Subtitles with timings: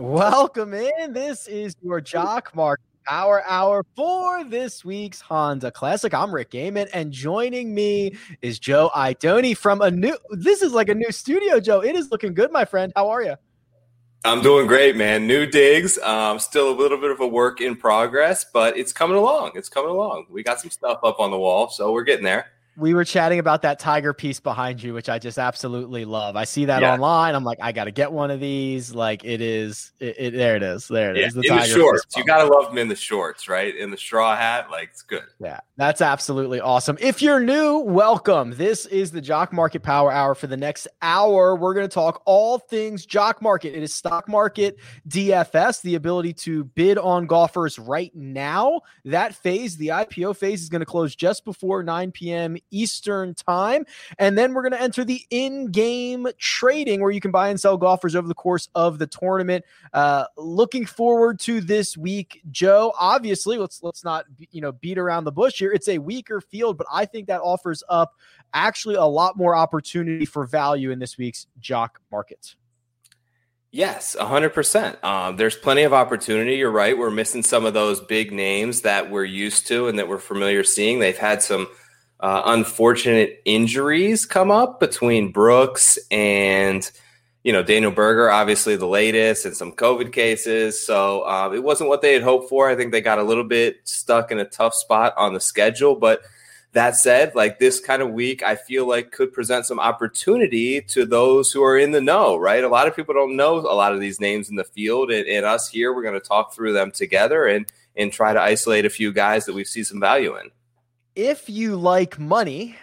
[0.00, 1.12] Welcome in.
[1.12, 6.14] This is your Jock Mark Power Hour for this week's Honda Classic.
[6.14, 10.16] I'm Rick Gehman, and joining me is Joe Idoni from a new.
[10.30, 11.82] This is like a new studio, Joe.
[11.82, 12.94] It is looking good, my friend.
[12.96, 13.34] How are you?
[14.24, 15.26] I'm doing great, man.
[15.26, 15.98] New digs.
[15.98, 19.50] Um, still a little bit of a work in progress, but it's coming along.
[19.54, 20.28] It's coming along.
[20.30, 22.46] We got some stuff up on the wall, so we're getting there
[22.76, 26.36] we were chatting about that tiger piece behind you, which I just absolutely love.
[26.36, 26.94] I see that yeah.
[26.94, 27.34] online.
[27.34, 28.94] I'm like, I got to get one of these.
[28.94, 30.88] Like it is, it, it, there it is.
[30.88, 31.34] There it yeah, is.
[31.34, 33.74] The in the shorts, you got to love them in the shorts, right?
[33.74, 35.24] In the straw hat, like it's good.
[35.40, 36.96] Yeah, that's absolutely awesome.
[37.00, 38.52] If you're new, welcome.
[38.52, 40.34] This is the Jock Market Power Hour.
[40.34, 43.74] For the next hour, we're going to talk all things Jock Market.
[43.74, 48.80] It is stock market DFS, the ability to bid on golfers right now.
[49.04, 52.56] That phase, the IPO phase, is going to close just before 9 p.m.
[52.70, 53.86] Eastern time.
[54.18, 57.60] And then we're going to enter the in game trading where you can buy and
[57.60, 59.64] sell golfers over the course of the tournament.
[59.92, 62.92] Uh, looking forward to this week, Joe.
[62.98, 65.72] Obviously, let's let's not you know beat around the bush here.
[65.72, 68.14] It's a weaker field, but I think that offers up
[68.52, 72.54] actually a lot more opportunity for value in this week's jock market.
[73.72, 75.04] Yes, 100%.
[75.04, 76.56] Um, there's plenty of opportunity.
[76.56, 76.98] You're right.
[76.98, 80.64] We're missing some of those big names that we're used to and that we're familiar
[80.64, 80.98] seeing.
[80.98, 81.68] They've had some
[82.20, 86.88] uh, unfortunate injuries come up between Brooks and
[87.42, 90.84] you know Daniel Berger, obviously the latest, and some COVID cases.
[90.84, 92.68] So uh, it wasn't what they had hoped for.
[92.68, 95.96] I think they got a little bit stuck in a tough spot on the schedule,
[95.96, 96.22] but.
[96.72, 101.04] That said, like this kind of week, I feel like could present some opportunity to
[101.04, 102.62] those who are in the know, right?
[102.62, 105.26] A lot of people don't know a lot of these names in the field, and,
[105.26, 108.86] and us here, we're going to talk through them together and and try to isolate
[108.86, 110.52] a few guys that we see some value in
[111.20, 112.76] if you like money,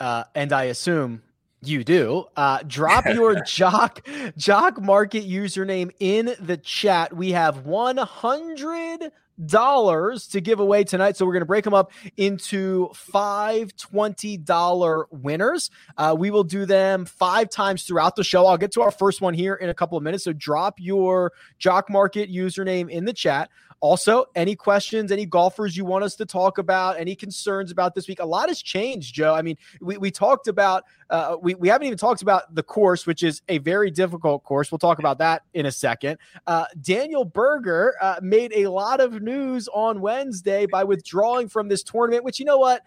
[0.00, 1.22] uh, and I assume
[1.62, 4.04] you do, uh, drop your jock
[4.36, 7.16] jock market username in the chat.
[7.16, 9.12] We have one hundred
[9.46, 11.16] dollars to give away tonight.
[11.16, 15.70] So we're going to break them up into five $20 winners.
[15.96, 18.46] Uh, we will do them five times throughout the show.
[18.46, 20.24] I'll get to our first one here in a couple of minutes.
[20.24, 23.50] So drop your Jock Market username in the chat.
[23.80, 28.08] Also, any questions, any golfers you want us to talk about, any concerns about this
[28.08, 28.20] week?
[28.20, 29.34] A lot has changed, Joe.
[29.34, 33.06] I mean, we, we talked about, uh, we, we haven't even talked about the course,
[33.06, 34.72] which is a very difficult course.
[34.72, 36.18] We'll talk about that in a second.
[36.46, 41.82] Uh, Daniel Berger uh, made a lot of news on Wednesday by withdrawing from this
[41.82, 42.82] tournament, which, you know what?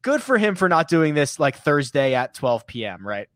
[0.00, 3.28] Good for him for not doing this like Thursday at 12 p.m., right?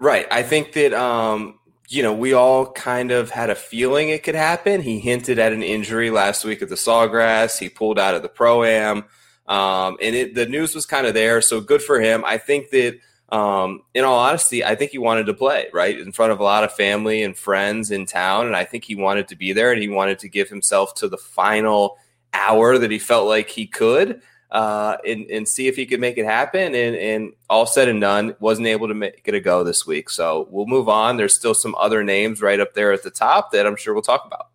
[0.00, 0.26] Right.
[0.30, 1.59] I think that um,
[1.90, 4.80] you know, we all kind of had a feeling it could happen.
[4.80, 7.58] He hinted at an injury last week at the Sawgrass.
[7.58, 9.04] He pulled out of the Pro Am.
[9.48, 11.42] Um, and it, the news was kind of there.
[11.42, 12.24] So good for him.
[12.24, 15.98] I think that, um, in all honesty, I think he wanted to play, right?
[15.98, 18.46] In front of a lot of family and friends in town.
[18.46, 21.08] And I think he wanted to be there and he wanted to give himself to
[21.08, 21.96] the final
[22.32, 24.22] hour that he felt like he could
[24.52, 26.74] uh, and, and see if he could make it happen.
[26.74, 30.10] And, and all said and done, wasn't able to make it a go this week.
[30.10, 31.16] So we'll move on.
[31.16, 34.02] There's still some other names right up there at the top that I'm sure we'll
[34.02, 34.49] talk about.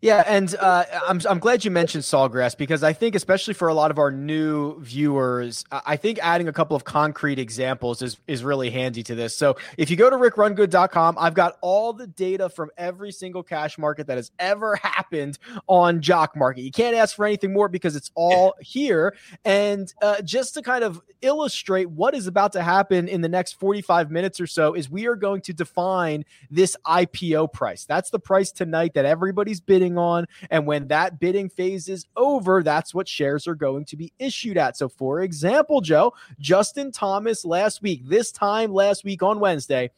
[0.00, 3.74] Yeah, and uh, I'm I'm glad you mentioned Sawgrass because I think especially for a
[3.74, 8.44] lot of our new viewers, I think adding a couple of concrete examples is is
[8.44, 9.36] really handy to this.
[9.36, 13.76] So if you go to rickrungood.com, I've got all the data from every single cash
[13.76, 16.62] market that has ever happened on Jock Market.
[16.62, 19.16] You can't ask for anything more because it's all here.
[19.44, 23.54] And uh, just to kind of illustrate what is about to happen in the next
[23.54, 27.84] 45 minutes or so, is we are going to define this IPO price.
[27.84, 30.26] That's the price tonight that everybody's bidding bidding on.
[30.50, 34.58] And when that bidding phase is over, that's what shares are going to be issued
[34.58, 34.76] at.
[34.76, 39.90] So, for example, Joe, Justin Thomas last week, this time last week on Wednesday,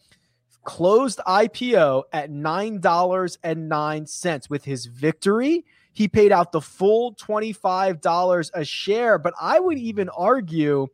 [0.64, 4.50] closed IPO at $9.09.
[4.50, 9.18] With his victory, he paid out the full $25 a share.
[9.18, 10.86] But I would even argue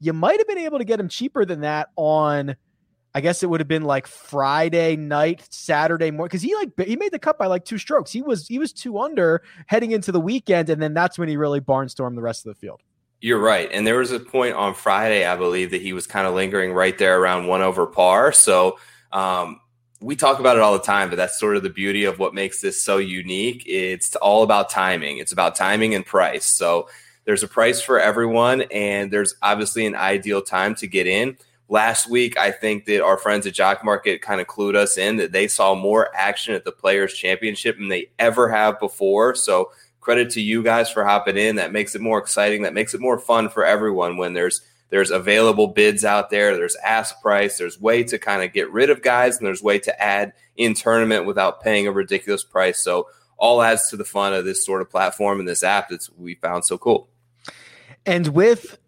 [0.00, 2.56] you might have been able to get him cheaper than that on
[3.14, 6.96] I guess it would have been like Friday night, Saturday morning, because he like he
[6.96, 8.12] made the cut by like two strokes.
[8.12, 11.36] He was he was two under heading into the weekend, and then that's when he
[11.36, 12.80] really barnstormed the rest of the field.
[13.20, 16.26] You're right, and there was a point on Friday, I believe, that he was kind
[16.26, 18.32] of lingering right there around one over par.
[18.32, 18.78] So
[19.12, 19.60] um,
[20.00, 22.32] we talk about it all the time, but that's sort of the beauty of what
[22.32, 23.64] makes this so unique.
[23.66, 25.18] It's all about timing.
[25.18, 26.46] It's about timing and price.
[26.46, 26.88] So
[27.24, 31.36] there's a price for everyone, and there's obviously an ideal time to get in
[31.70, 35.16] last week, I think that our friends at Jock Market kind of clued us in
[35.16, 39.34] that they saw more action at the Players Championship than they ever have before.
[39.34, 39.70] So
[40.00, 41.56] credit to you guys for hopping in.
[41.56, 42.62] That makes it more exciting.
[42.62, 46.56] That makes it more fun for everyone when there's There's available bids out there.
[46.56, 47.56] There's ask price.
[47.58, 50.74] There's way to kind of get rid of guys, and there's way to add in
[50.74, 52.82] tournament without paying a ridiculous price.
[52.82, 53.08] So
[53.38, 56.34] all adds to the fun of this sort of platform and this app that's we
[56.34, 57.08] found so cool.
[58.04, 58.78] And with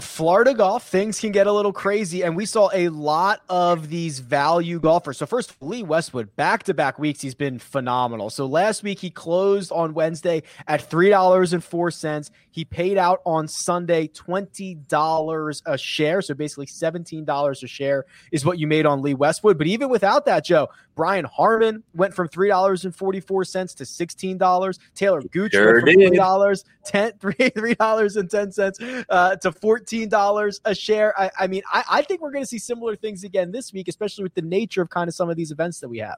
[0.00, 4.18] Florida golf, things can get a little crazy, and we saw a lot of these
[4.18, 5.16] value golfers.
[5.16, 8.28] So first, Lee Westwood, back to back weeks, he's been phenomenal.
[8.28, 12.30] So last week he closed on Wednesday at three dollars and four cents.
[12.50, 18.04] He paid out on Sunday twenty dollars a share, so basically seventeen dollars a share
[18.30, 19.56] is what you made on Lee Westwood.
[19.56, 23.74] But even without that, Joe Brian Harman went from three dollars and forty four cents
[23.74, 24.78] to sixteen dollars.
[24.94, 28.78] Taylor Gooch sure went from three dollars ten three three dollars and ten cents
[29.08, 31.18] uh, to $14 a share.
[31.18, 33.88] I, I mean, I, I think we're going to see similar things again this week,
[33.88, 36.16] especially with the nature of kind of some of these events that we have.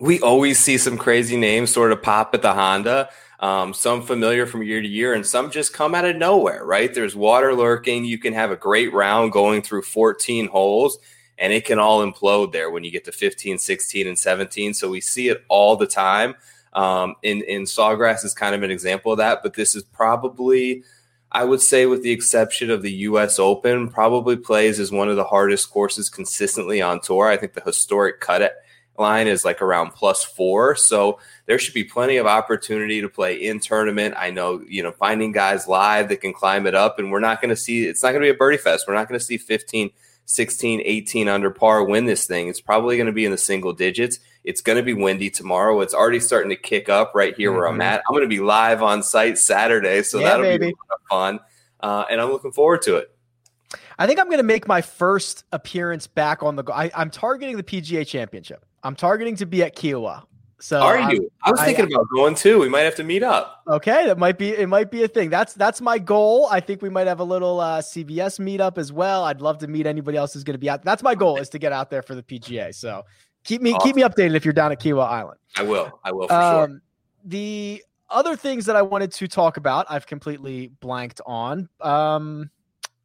[0.00, 3.10] We always see some crazy names sort of pop at the Honda.
[3.40, 6.94] Um, some familiar from year to year, and some just come out of nowhere, right?
[6.94, 8.04] There's water lurking.
[8.04, 10.98] You can have a great round going through 14 holes,
[11.42, 14.74] and it can all implode there when you get to 15, 16, and 17.
[14.74, 16.36] So we see it all the time.
[16.72, 20.84] Um, in, in Sawgrass is kind of an example of that, but this is probably
[21.34, 23.38] I would say, with the exception of the U.S.
[23.38, 27.26] Open, probably plays as one of the hardest courses consistently on tour.
[27.26, 28.54] I think the historic cut
[28.98, 33.36] line is like around plus four, so there should be plenty of opportunity to play
[33.36, 34.14] in tournament.
[34.18, 37.40] I know, you know, finding guys live that can climb it up, and we're not
[37.40, 37.86] going to see.
[37.86, 38.84] It's not going to be a birdie fest.
[38.86, 39.90] We're not going to see 15,
[40.26, 42.48] 16, 18 under par win this thing.
[42.48, 44.18] It's probably going to be in the single digits.
[44.44, 45.80] It's going to be windy tomorrow.
[45.80, 47.58] It's already starting to kick up right here mm-hmm.
[47.58, 47.82] where I'm mm-hmm.
[47.82, 48.02] at.
[48.08, 50.66] I'm going to be live on site Saturday, so yeah, that'll baby.
[50.68, 50.74] be
[51.10, 51.40] fun.
[51.80, 53.14] Uh, and I'm looking forward to it.
[53.98, 56.64] I think I'm going to make my first appearance back on the.
[56.72, 58.64] I, I'm targeting the PGA Championship.
[58.82, 60.24] I'm targeting to be at Kiawah.
[60.62, 61.28] So are you?
[61.42, 62.60] I, was thinking I, about going too.
[62.60, 63.62] We might have to meet up.
[63.66, 64.68] Okay, that might be it.
[64.68, 65.28] Might be a thing.
[65.28, 66.46] That's that's my goal.
[66.52, 69.24] I think we might have a little uh, CBS meetup as well.
[69.24, 70.84] I'd love to meet anybody else who's going to be out.
[70.84, 72.72] That's my goal is to get out there for the PGA.
[72.72, 73.02] So
[73.42, 73.88] keep me awesome.
[73.88, 75.40] keep me updated if you're down at Kiawah Island.
[75.56, 75.98] I will.
[76.04, 76.82] I will for um, sure.
[77.24, 81.68] The other things that I wanted to talk about, I've completely blanked on.
[81.80, 82.50] Um,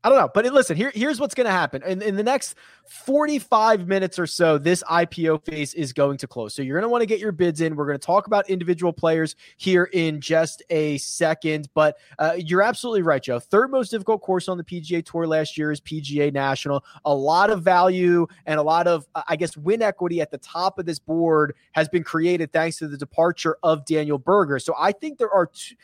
[0.04, 1.82] I don't know, but listen, here, here's what's going to happen.
[1.84, 2.56] In, in the next
[2.88, 6.54] 45 minutes or so, this IPO phase is going to close.
[6.54, 7.76] So you're going to want to get your bids in.
[7.76, 11.68] We're going to talk about individual players here in just a second.
[11.74, 13.40] But uh, you're absolutely right, Joe.
[13.40, 16.86] Third most difficult course on the PGA Tour last year is PGA National.
[17.04, 20.78] A lot of value and a lot of, I guess, win equity at the top
[20.78, 24.60] of this board has been created thanks to the departure of Daniel Berger.
[24.60, 25.76] So I think there are two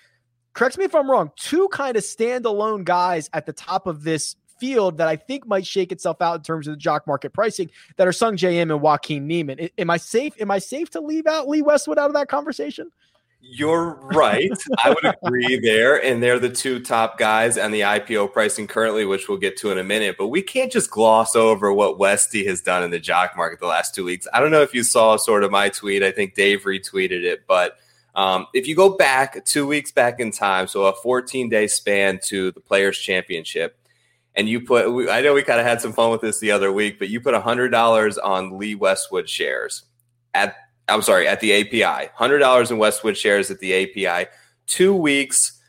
[0.53, 4.35] correct me if I'm wrong, two kind of standalone guys at the top of this
[4.59, 7.69] field that I think might shake itself out in terms of the jock market pricing
[7.97, 9.69] that are Sung Im and Joaquin Niemann.
[9.77, 10.33] Am I safe?
[10.39, 12.89] Am I safe to leave out Lee Westwood out of that conversation?
[13.45, 14.49] You're right.
[14.85, 16.01] I would agree there.
[16.01, 19.71] And they're the two top guys on the IPO pricing currently, which we'll get to
[19.71, 20.15] in a minute.
[20.17, 23.67] But we can't just gloss over what Westy has done in the jock market the
[23.67, 24.27] last two weeks.
[24.33, 26.03] I don't know if you saw sort of my tweet.
[26.03, 27.79] I think Dave retweeted it, but
[28.15, 32.19] um, if you go back two weeks back in time, so a 14 day span
[32.25, 33.77] to the Players Championship,
[34.35, 36.71] and you put, I know we kind of had some fun with this the other
[36.71, 39.83] week, but you put $100 on Lee Westwood shares
[40.33, 40.55] at,
[40.87, 44.29] I'm sorry, at the API, $100 in Westwood shares at the API,
[44.65, 45.59] two weeks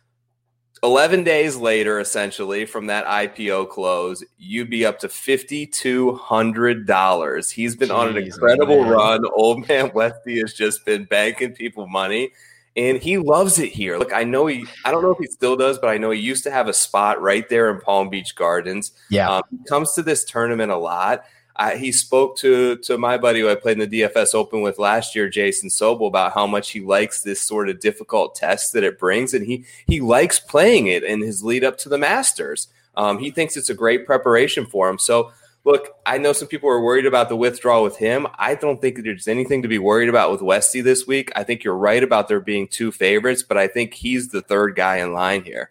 [0.84, 7.50] 11 days later, essentially, from that IPO close, you'd be up to $5,200.
[7.50, 8.92] He's been Jeez, on an incredible man.
[8.92, 9.24] run.
[9.34, 12.32] Old man Westy has just been banking people money,
[12.76, 13.96] and he loves it here.
[13.96, 16.20] Look, I know he, I don't know if he still does, but I know he
[16.20, 18.92] used to have a spot right there in Palm Beach Gardens.
[19.08, 19.30] Yeah.
[19.30, 21.24] Um, he comes to this tournament a lot.
[21.56, 24.78] I, he spoke to to my buddy who I played in the DFS Open with
[24.78, 28.82] last year, Jason Sobel, about how much he likes this sort of difficult test that
[28.82, 32.68] it brings, and he he likes playing it in his lead up to the Masters.
[32.96, 34.98] Um, he thinks it's a great preparation for him.
[34.98, 35.32] So,
[35.64, 38.26] look, I know some people are worried about the withdrawal with him.
[38.38, 41.32] I don't think there's anything to be worried about with Westy this week.
[41.34, 44.76] I think you're right about there being two favorites, but I think he's the third
[44.76, 45.70] guy in line here.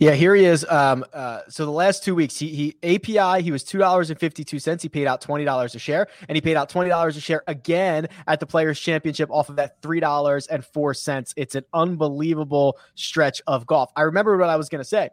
[0.00, 0.64] Yeah, here he is.
[0.68, 4.18] Um, uh, so the last two weeks, he, he API he was two dollars and
[4.18, 4.82] fifty two cents.
[4.82, 7.44] He paid out twenty dollars a share, and he paid out twenty dollars a share
[7.46, 11.32] again at the Players Championship off of that three dollars and four cents.
[11.36, 13.92] It's an unbelievable stretch of golf.
[13.96, 15.10] I remember what I was going to say.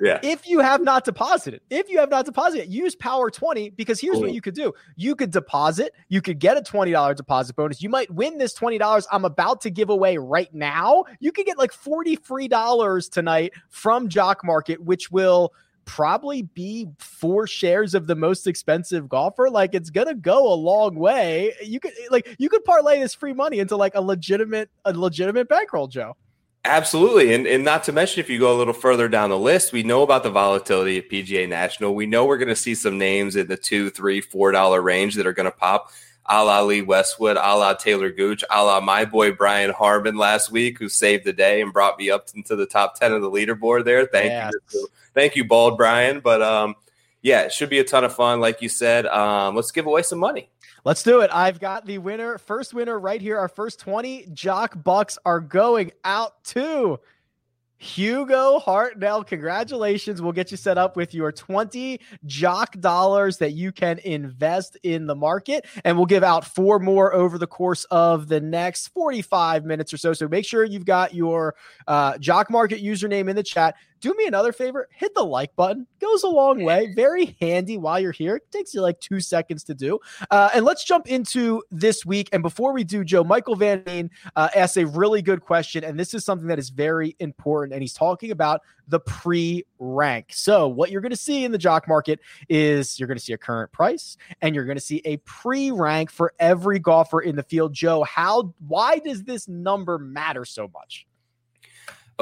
[0.00, 0.18] Yeah.
[0.22, 4.18] If you have not deposited, if you have not deposited, use Power 20 because here's
[4.18, 4.72] what you could do.
[4.96, 7.82] You could deposit, you could get a $20 deposit bonus.
[7.82, 11.04] You might win this $20 I'm about to give away right now.
[11.20, 15.52] You could get like 40 free dollars tonight from Jock Market, which will
[15.84, 20.94] probably be four shares of the most expensive golfer like it's gonna go a long
[20.94, 24.92] way you could like you could parlay this free money into like a legitimate a
[24.92, 26.16] legitimate bankroll joe
[26.64, 27.34] Absolutely.
[27.34, 29.82] And, and not to mention, if you go a little further down the list, we
[29.82, 31.94] know about the volatility at PGA National.
[31.94, 35.16] We know we're going to see some names in the two, three, four dollar range
[35.16, 35.90] that are going to pop
[36.26, 40.52] a la Lee Westwood, a la Taylor Gooch, a la my boy Brian Harman last
[40.52, 43.30] week, who saved the day and brought me up into the top 10 of the
[43.30, 44.06] leaderboard there.
[44.06, 44.52] Thank yes.
[44.72, 44.88] you.
[45.14, 46.20] Thank you, Bald Brian.
[46.20, 46.76] But um,
[47.22, 48.40] yeah, it should be a ton of fun.
[48.40, 50.50] Like you said, um, let's give away some money.
[50.84, 51.30] Let's do it.
[51.32, 53.38] I've got the winner, first winner right here.
[53.38, 56.98] Our first 20 Jock Bucks are going out to
[57.82, 60.22] Hugo Hartnell, congratulations.
[60.22, 65.06] We'll get you set up with your 20 jock dollars that you can invest in
[65.06, 65.66] the market.
[65.84, 69.96] And we'll give out four more over the course of the next 45 minutes or
[69.96, 70.12] so.
[70.12, 71.56] So make sure you've got your
[71.88, 75.86] uh, jock market username in the chat do me another favor hit the like button.
[76.00, 78.36] Goes a long way very handy while you're here.
[78.36, 79.98] It takes you like two seconds to do.
[80.30, 82.28] Uh, and let's jump into this week.
[82.32, 85.98] And before we do joe michael van Veen, uh, asked a really good question and
[85.98, 90.26] this is something that is very important and he's talking about the pre-rank.
[90.30, 92.18] So what you're going to see in the jock market
[92.48, 96.10] is you're going to see a current price and you're going to see a pre-rank
[96.10, 97.72] for every golfer in the field.
[97.72, 101.06] Joe how why does this number matter so much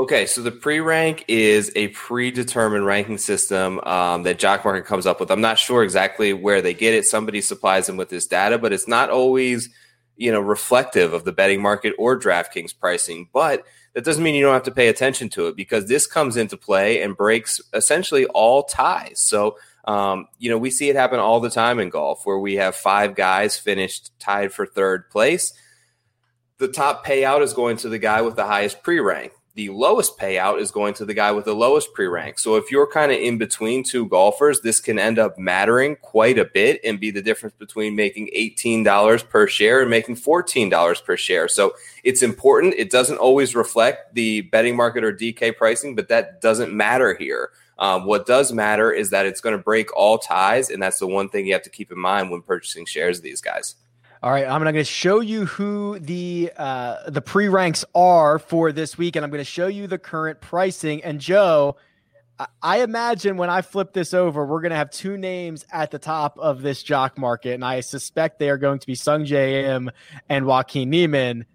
[0.01, 5.21] Okay, so the pre-rank is a predetermined ranking system um, that Jock Market comes up
[5.21, 5.31] with.
[5.31, 7.05] I'm not sure exactly where they get it.
[7.05, 9.69] Somebody supplies them with this data, but it's not always,
[10.17, 13.29] you know, reflective of the betting market or DraftKings pricing.
[13.31, 16.39] But that doesn't mean you don't have to pay attention to it because this comes
[16.39, 19.21] into play and breaks essentially all ties.
[19.21, 22.55] So, um, you know, we see it happen all the time in golf where we
[22.55, 25.53] have five guys finished tied for third place.
[26.57, 30.59] The top payout is going to the guy with the highest pre-rank the lowest payout
[30.59, 32.39] is going to the guy with the lowest pre rank.
[32.39, 36.39] So if you're kind of in between two golfers, this can end up mattering quite
[36.39, 41.15] a bit and be the difference between making $18 per share and making $14 per
[41.15, 41.47] share.
[41.47, 41.75] So
[42.05, 42.73] it's important.
[42.79, 47.51] It doesn't always reflect the betting market or DK pricing, but that doesn't matter here.
[47.79, 50.71] Um, what does matter is that it's going to break all ties.
[50.71, 53.25] And that's the one thing you have to keep in mind when purchasing shares of
[53.25, 53.75] these guys.
[54.23, 58.71] All right, I'm going to show you who the uh, the pre ranks are for
[58.71, 61.03] this week, and I'm going to show you the current pricing.
[61.03, 61.77] And Joe,
[62.63, 65.99] I imagine when I flip this over, we're going to have two names at the
[65.99, 69.91] top of this jock market, and I suspect they are going to be Sungjae Im
[70.29, 71.47] and Joaquin Niemann.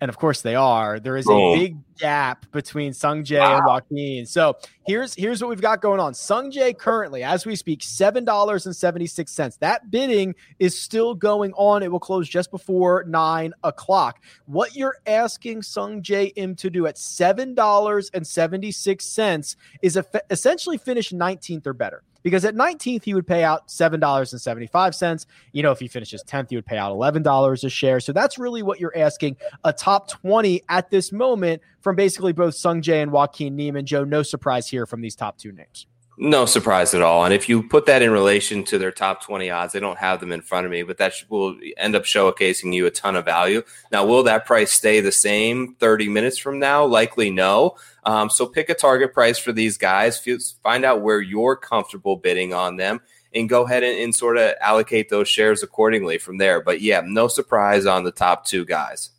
[0.00, 1.00] And of course they are.
[1.00, 3.56] There is a big gap between Sung Jae wow.
[3.56, 4.26] and Joaquin.
[4.26, 6.14] So here's here's what we've got going on.
[6.14, 9.56] Sung Jae currently, as we speak, seven dollars and seventy six cents.
[9.56, 11.82] That bidding is still going on.
[11.82, 14.22] It will close just before nine o'clock.
[14.46, 19.56] What you're asking Sung Jae Im to do at seven dollars and seventy six cents
[19.82, 19.98] is
[20.30, 25.70] essentially finish nineteenth or better because at 19th he would pay out $7.75 you know
[25.70, 28.00] if he finishes 10th he would pay out $11 a share.
[28.00, 32.54] So that's really what you're asking a top 20 at this moment from basically both
[32.54, 33.86] sung jae and joaquin niemann.
[33.86, 35.86] Joe no surprise here from these top two names
[36.20, 37.24] no surprise at all.
[37.24, 40.18] And if you put that in relation to their top 20 odds, they don't have
[40.18, 43.24] them in front of me, but that will end up showcasing you a ton of
[43.24, 43.62] value.
[43.92, 46.84] Now, will that price stay the same 30 minutes from now?
[46.84, 47.76] Likely no.
[48.04, 50.20] Um, so pick a target price for these guys,
[50.62, 53.00] find out where you're comfortable bidding on them,
[53.32, 56.60] and go ahead and, and sort of allocate those shares accordingly from there.
[56.60, 59.10] But yeah, no surprise on the top two guys.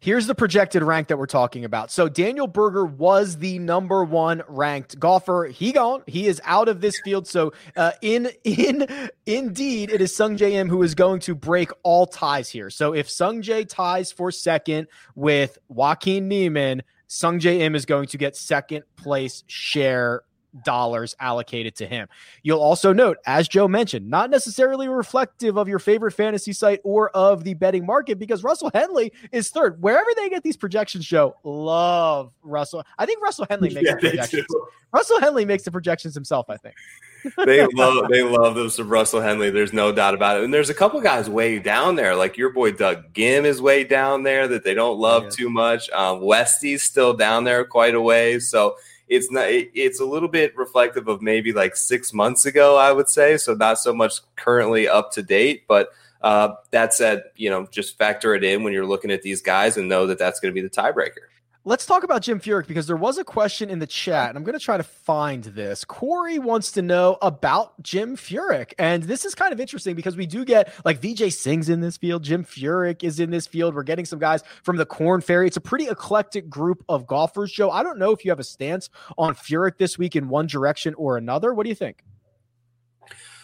[0.00, 1.90] Here's the projected rank that we're talking about.
[1.90, 5.46] So Daniel Berger was the number one ranked golfer.
[5.46, 6.02] He gone.
[6.06, 7.26] He is out of this field.
[7.26, 8.86] So uh, in in
[9.26, 12.70] indeed, it is Sung Jae Im who is going to break all ties here.
[12.70, 18.06] So if Sung Jae ties for second with Joaquin Niemann, Sung Jae Im is going
[18.08, 20.22] to get second place share
[20.64, 22.08] dollars allocated to him.
[22.42, 27.10] You'll also note, as Joe mentioned, not necessarily reflective of your favorite fantasy site or
[27.10, 29.80] of the betting market because Russell Henley is third.
[29.82, 32.84] Wherever they get these projections, Joe, love Russell.
[32.98, 34.46] I think Russell Henley makes yeah, the projections.
[34.92, 36.74] Russell Henley makes the projections himself, I think.
[37.44, 39.50] they love they love those of Russell Henley.
[39.50, 40.44] There's no doubt about it.
[40.44, 43.84] And there's a couple guys way down there, like your boy Doug Ghim is way
[43.84, 45.30] down there that they don't love yeah.
[45.30, 45.90] too much.
[45.90, 48.48] Um, Westy's still down there quite a ways.
[48.48, 48.76] So
[49.08, 53.08] it's not it's a little bit reflective of maybe like six months ago i would
[53.08, 57.66] say so not so much currently up to date but uh, that said you know
[57.70, 60.52] just factor it in when you're looking at these guys and know that that's going
[60.52, 61.28] to be the tiebreaker
[61.64, 64.44] Let's talk about Jim Furyk because there was a question in the chat, and I'm
[64.44, 65.84] going to try to find this.
[65.84, 70.24] Corey wants to know about Jim Furyk, and this is kind of interesting because we
[70.24, 73.74] do get like Vijay Singh's in this field, Jim Furyk is in this field.
[73.74, 75.46] We're getting some guys from the Corn Ferry.
[75.46, 77.52] It's a pretty eclectic group of golfers.
[77.52, 78.88] Joe, I don't know if you have a stance
[79.18, 81.52] on Furyk this week in one direction or another.
[81.52, 82.04] What do you think?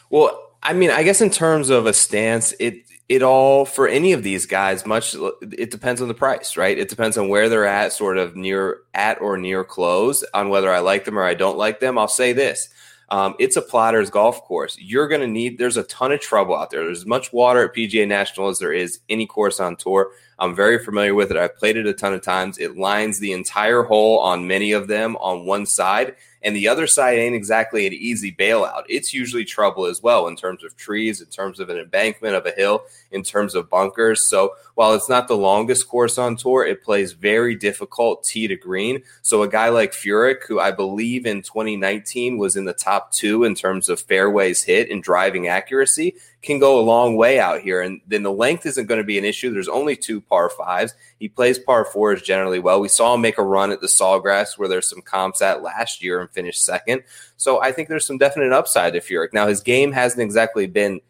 [0.08, 4.12] Well, I mean, I guess in terms of a stance, it it all for any
[4.12, 5.14] of these guys much
[5.52, 6.78] it depends on the price right?
[6.78, 10.70] It depends on where they're at sort of near at or near close on whether
[10.72, 11.98] i like them or i don't like them.
[11.98, 12.68] I'll say this
[13.10, 14.76] um, it's a plotter's golf course.
[14.80, 16.84] You're going to need there's a ton of trouble out there.
[16.84, 20.10] There's as much water at pga national as there is any course on tour.
[20.38, 21.36] I'm very familiar with it.
[21.36, 22.58] I've played it a ton of times.
[22.58, 26.86] It lines the entire hole on many of them on one side and the other
[26.86, 28.84] side ain't exactly an easy bailout.
[28.88, 32.46] It's usually trouble as well in terms of trees, in terms of an embankment of
[32.46, 34.28] a hill, in terms of bunkers.
[34.28, 38.56] So while it's not the longest course on tour, it plays very difficult tee to
[38.56, 39.02] green.
[39.22, 43.44] So a guy like Furyk, who I believe in 2019 was in the top two
[43.44, 47.80] in terms of fairways hit and driving accuracy, can go a long way out here.
[47.80, 49.52] And then the length isn't going to be an issue.
[49.52, 50.94] There's only two par fives.
[51.18, 52.80] He plays par fours generally well.
[52.80, 56.02] We saw him make a run at the Sawgrass where there's some comps at last
[56.02, 57.04] year and finished second.
[57.36, 59.32] So I think there's some definite upside to Furyk.
[59.32, 61.00] Now his game hasn't exactly been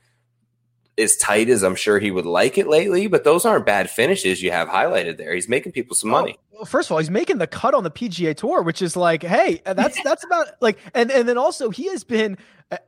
[0.99, 4.43] as tight as I'm sure he would like it lately, but those aren't bad finishes
[4.43, 5.35] you have highlighted there.
[5.35, 6.37] He's making people some money.
[6.39, 8.97] Oh, well, first of all, he's making the cut on the PGA Tour, which is
[8.97, 12.39] like, hey, that's that's about like, and and then also he has been.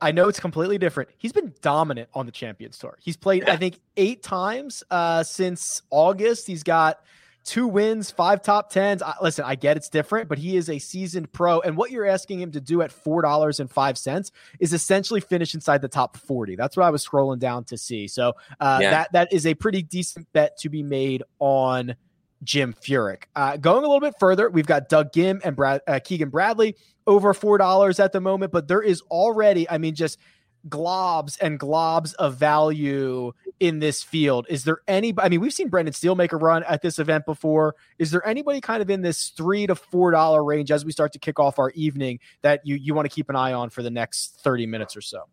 [0.01, 1.09] I know it's completely different.
[1.17, 2.97] He's been dominant on the Champions Tour.
[2.99, 3.53] He's played, yeah.
[3.53, 6.47] I think, eight times uh, since August.
[6.47, 6.99] He's got
[7.47, 9.01] two wins, five top tens.
[9.01, 11.61] I, listen, I get it's different, but he is a seasoned pro.
[11.61, 16.17] And what you're asking him to do at $4.05 is essentially finish inside the top
[16.17, 16.57] 40.
[16.57, 18.07] That's what I was scrolling down to see.
[18.07, 18.91] So uh, yeah.
[18.91, 21.95] that that is a pretty decent bet to be made on
[22.43, 23.23] Jim Furyk.
[23.35, 26.75] Uh, going a little bit further, we've got Doug Ghim and Brad, uh, Keegan Bradley
[27.07, 30.19] over $4 at the moment, but there is already, I mean, just–
[30.67, 34.45] globs and globs of value in this field.
[34.49, 35.13] Is there any?
[35.17, 37.75] I mean, we've seen Brendan Steele make a run at this event before.
[37.99, 41.13] Is there anybody kind of in this three to four dollar range as we start
[41.13, 43.83] to kick off our evening that you you want to keep an eye on for
[43.83, 45.23] the next thirty minutes or so?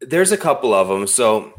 [0.00, 1.06] There's a couple of them.
[1.06, 1.54] So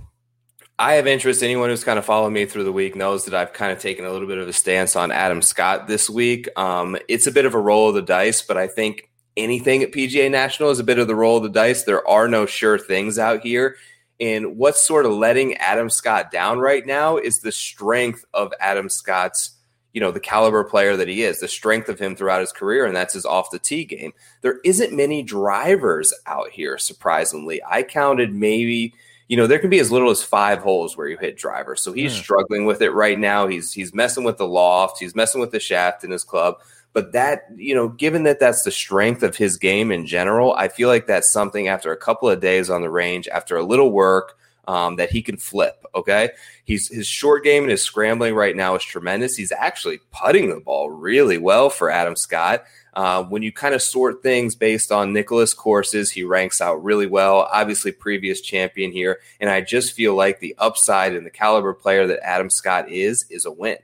[0.79, 1.41] I have interest.
[1.41, 4.05] Anyone who's kind of followed me through the week knows that I've kind of taken
[4.05, 6.47] a little bit of a stance on Adam Scott this week.
[6.55, 9.91] Um, it's a bit of a roll of the dice, but I think anything at
[9.91, 11.83] PGA National is a bit of the roll of the dice.
[11.83, 13.77] There are no sure things out here.
[14.19, 18.89] And what's sort of letting Adam Scott down right now is the strength of Adam
[18.89, 19.51] Scott's,
[19.93, 22.85] you know, the caliber player that he is, the strength of him throughout his career,
[22.85, 24.13] and that's his off the tee game.
[24.41, 27.61] There isn't many drivers out here, surprisingly.
[27.63, 28.95] I counted maybe,
[29.27, 31.81] you know, there can be as little as five holes where you hit drivers.
[31.81, 32.17] So he's yeah.
[32.17, 32.23] Hmm.
[32.23, 33.45] struggling with it right now.
[33.45, 36.55] He's he's messing with the loft, he's messing with the shaft in his club.
[36.97, 40.67] But that, you know, given that that's the strength of his game in general, I
[40.67, 43.91] feel like that's something after a couple of days on the range, after a little
[43.91, 44.35] work,
[44.67, 45.85] um, that he can flip.
[45.93, 46.31] Okay,
[46.63, 49.35] he's his short game and his scrambling right now is tremendous.
[49.35, 52.63] He's actually putting the ball really well for Adam Scott.
[52.95, 57.05] Uh, when you kind of sort things based on Nicklaus courses, he ranks out really
[57.05, 57.47] well.
[57.51, 62.07] Obviously, previous champion here, and I just feel like the upside and the caliber player
[62.07, 63.77] that Adam Scott is is a win.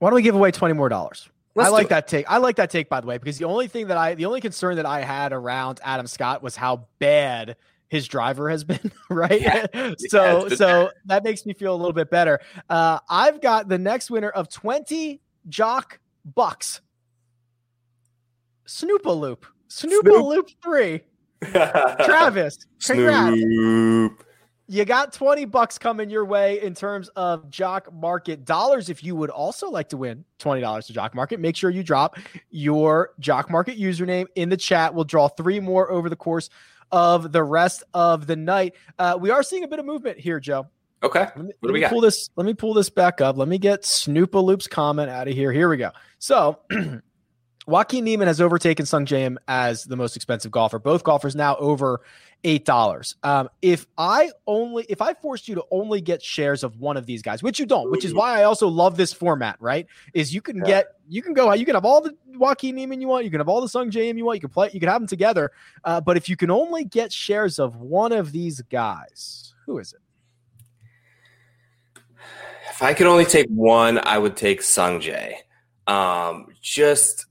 [0.00, 1.28] Why don't we give away twenty more dollars?
[1.54, 2.30] Let's I like that take.
[2.30, 4.40] I like that take, by the way, because the only thing that I, the only
[4.40, 7.56] concern that I had around Adam Scott was how bad
[7.88, 9.40] his driver has been, right?
[9.40, 9.66] Yeah,
[9.98, 12.40] so, yeah, so that makes me feel a little bit better.
[12.70, 16.80] Uh, I've got the next winner of 20 Jock Bucks.
[18.66, 19.44] Snoopa Loop.
[19.68, 20.24] Snoopa Snoop.
[20.24, 21.00] Loop 3.
[22.04, 22.66] Travis.
[22.80, 23.36] Congrats.
[23.36, 24.24] Snoop
[24.72, 28.88] you got 20 bucks coming your way in terms of jock market dollars.
[28.88, 32.18] If you would also like to win $20 to jock market make sure you drop
[32.50, 34.94] your jock market username in the chat.
[34.94, 36.48] We'll draw three more over the course
[36.90, 38.74] of the rest of the night.
[38.98, 40.66] Uh, we are seeing a bit of movement here joe.
[41.02, 41.20] Okay.
[41.36, 43.36] Let me, let me pull this let me pull this back up.
[43.36, 45.52] Let me get snoopa loop's comment out of here.
[45.52, 45.90] Here we go.
[46.18, 46.60] So
[47.66, 50.78] Joaquin Niemann has overtaken Sung Sungjae as the most expensive golfer.
[50.78, 52.00] Both golfers now over
[52.44, 53.16] eight dollars.
[53.22, 57.06] Um, if I only if I forced you to only get shares of one of
[57.06, 59.86] these guys, which you don't, which is why I also love this format, right?
[60.14, 60.64] Is you can yeah.
[60.64, 63.40] get you can go you can have all the Joaquin Niemann you want, you can
[63.40, 65.52] have all the Sungjae you want, you can play, you can have them together.
[65.84, 69.92] Uh, but if you can only get shares of one of these guys, who is
[69.92, 70.00] it?
[72.70, 75.34] If I could only take one, I would take Sungjae.
[75.86, 77.26] Um, just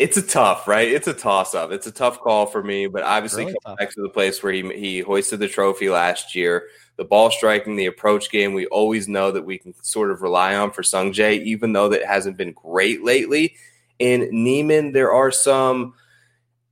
[0.00, 0.88] it's a tough, right?
[0.88, 1.72] It's a toss up.
[1.72, 4.50] It's a tough call for me, but obviously really coming back to the place where
[4.50, 9.08] he he hoisted the trophy last year, the ball striking, the approach game, we always
[9.08, 12.52] know that we can sort of rely on for Sungjae, even though that hasn't been
[12.52, 13.56] great lately.
[13.98, 15.94] In Niemann, there are some.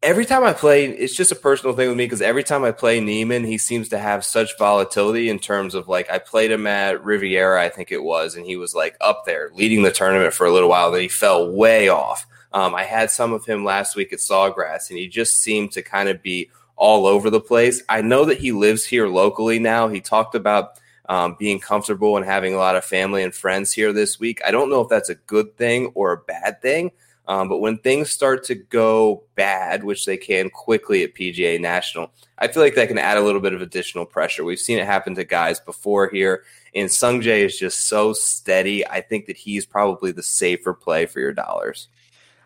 [0.02, 2.70] Every time I play, it's just a personal thing with me because every time I
[2.70, 6.66] play Niemann, he seems to have such volatility in terms of like I played him
[6.66, 10.32] at Riviera, I think it was, and he was like up there leading the tournament
[10.32, 10.90] for a little while.
[10.90, 14.90] Then he fell way off um, I had some of him last week at Sawgrass,
[14.90, 17.82] and he just seemed to kind of be all over the place.
[17.88, 19.88] I know that he lives here locally now.
[19.88, 23.92] He talked about um, being comfortable and having a lot of family and friends here
[23.92, 24.40] this week.
[24.46, 26.92] I don't know if that's a good thing or a bad thing.
[27.26, 32.10] Um, but when things start to go bad, which they can quickly at PGA National,
[32.38, 34.44] I feel like that can add a little bit of additional pressure.
[34.44, 38.86] We've seen it happen to guys before here, and Sungjae is just so steady.
[38.86, 41.88] I think that he's probably the safer play for your dollars.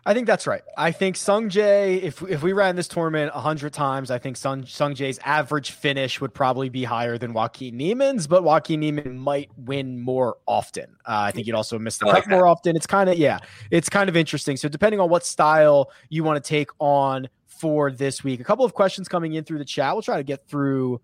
[0.05, 0.61] I think that's right.
[0.77, 4.35] I think Sung Jae, if if we ran this tournament a hundred times, I think
[4.35, 9.17] Sung Sung Jae's average finish would probably be higher than Joaquin Niemann's, but Joaquin Niemann
[9.17, 10.97] might win more often.
[11.05, 12.75] Uh, I think he'd also miss the like cut more often.
[12.75, 13.39] It's kind of yeah,
[13.71, 14.57] it's kind of interesting.
[14.57, 18.65] So depending on what style you want to take on for this week, a couple
[18.65, 19.93] of questions coming in through the chat.
[19.93, 20.99] We'll try to get through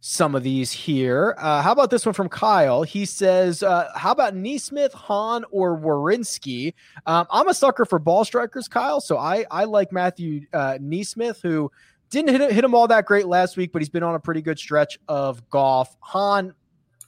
[0.00, 1.34] some of these here.
[1.38, 2.82] Uh, how about this one from Kyle?
[2.82, 6.74] He says, uh, "How about NeSmith, Hahn, or Werenski?"
[7.06, 9.00] Um, I'm a sucker for ball strikers, Kyle.
[9.00, 11.70] So I I like Matthew uh, NeSmith, who
[12.10, 14.42] didn't hit, hit him all that great last week, but he's been on a pretty
[14.42, 15.96] good stretch of golf.
[16.00, 16.54] Hahn,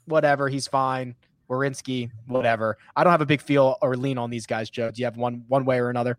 [0.07, 1.15] whatever, he's fine.
[1.49, 2.79] Werenski, whatever.
[2.95, 4.91] I don't have a big feel or lean on these guys, Joe.
[4.91, 6.17] Do you have one one way or another?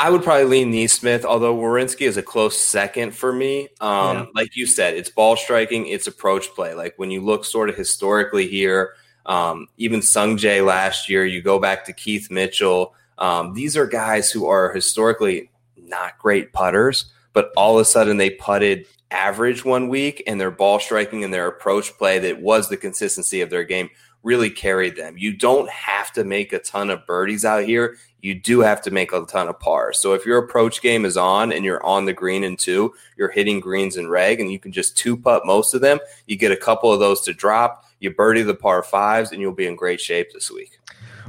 [0.00, 3.68] I would probably lean NeSmith, although Werenski is a close second for me.
[3.82, 4.26] Um, yeah.
[4.34, 6.72] Like you said, it's ball striking, it's approach play.
[6.72, 8.94] Like when you look sort of historically here,
[9.26, 12.94] um, even Sung Jae last year, you go back to Keith Mitchell.
[13.18, 18.16] Um, these are guys who are historically not great putters, but all of a sudden
[18.16, 22.70] they putted average one week and their ball striking and their approach play that was
[22.70, 23.90] the consistency of their game
[24.22, 25.16] really carried them.
[25.16, 27.96] You don't have to make a ton of birdies out here.
[28.20, 29.98] You do have to make a ton of pars.
[29.98, 33.30] So if your approach game is on and you're on the green in two, you're
[33.30, 35.98] hitting greens and reg, and you can just two putt most of them.
[36.26, 37.84] You get a couple of those to drop.
[37.98, 40.79] You birdie the par fives, and you'll be in great shape this week.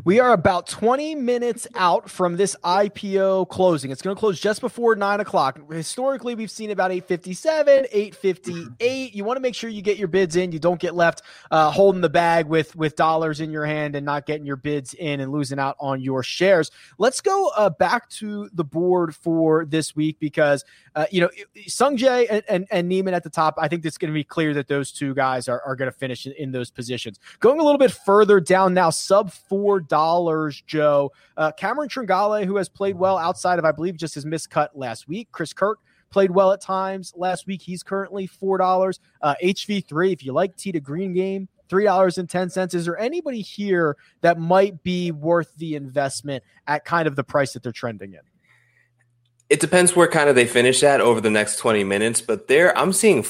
[0.04, 3.92] We are about 20 minutes out from this IPO closing.
[3.92, 5.60] It's going to close just before nine o'clock.
[5.72, 9.14] Historically, we've seen about 857, 858.
[9.14, 10.52] You want to make sure you get your bids in.
[10.52, 14.04] You don't get left uh, holding the bag with, with dollars in your hand and
[14.04, 16.72] not getting your bids in and losing out on your shares.
[16.98, 21.30] Let's go uh, back to the board for this week because, uh, you know,
[21.68, 24.24] Sung Jae and, and, and Niemann at the top, I think it's going to be
[24.24, 27.20] clear that those two guys are, are going to finish in, in those positions.
[27.40, 31.12] Going a little bit further down now, sub four dollars, Joe.
[31.38, 35.08] Uh, Cameron Tringale, who has played well outside of, I believe, just his miscut last
[35.08, 35.30] week.
[35.32, 37.62] Chris Kirk played well at times last week.
[37.62, 39.00] He's currently four dollars.
[39.22, 42.74] Uh, HV3, if you like Tee to Green game, three dollars and ten cents.
[42.74, 47.54] Is there anybody here that might be worth the investment at kind of the price
[47.54, 48.20] that they're trending in?
[49.52, 52.76] It depends where kind of they finish at over the next 20 minutes, but there
[52.78, 53.26] I'm seeing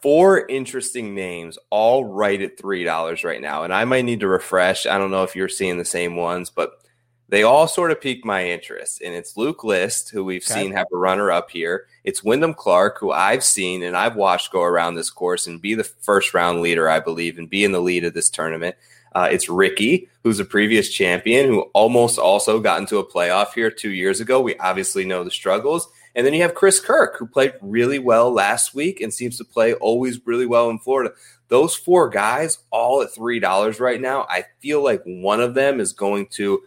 [0.00, 4.26] four interesting names, all right at three dollars right now, and I might need to
[4.26, 4.86] refresh.
[4.86, 6.80] I don't know if you're seeing the same ones, but
[7.28, 9.02] they all sort of pique my interest.
[9.02, 10.62] And it's Luke List, who we've okay.
[10.62, 11.88] seen have a runner up here.
[12.04, 15.74] It's Wyndham Clark, who I've seen and I've watched go around this course and be
[15.74, 18.76] the first round leader, I believe, and be in the lead of this tournament.
[19.12, 23.70] Uh, it's Rickie, who's a previous champion, who almost also got into a playoff here
[23.70, 24.40] two years ago.
[24.40, 25.88] We obviously know the struggles.
[26.14, 29.44] And then you have Chris Kirk, who played really well last week and seems to
[29.44, 31.12] play always really well in Florida.
[31.48, 35.92] Those four guys, all at $3 right now, I feel like one of them is
[35.92, 36.62] going to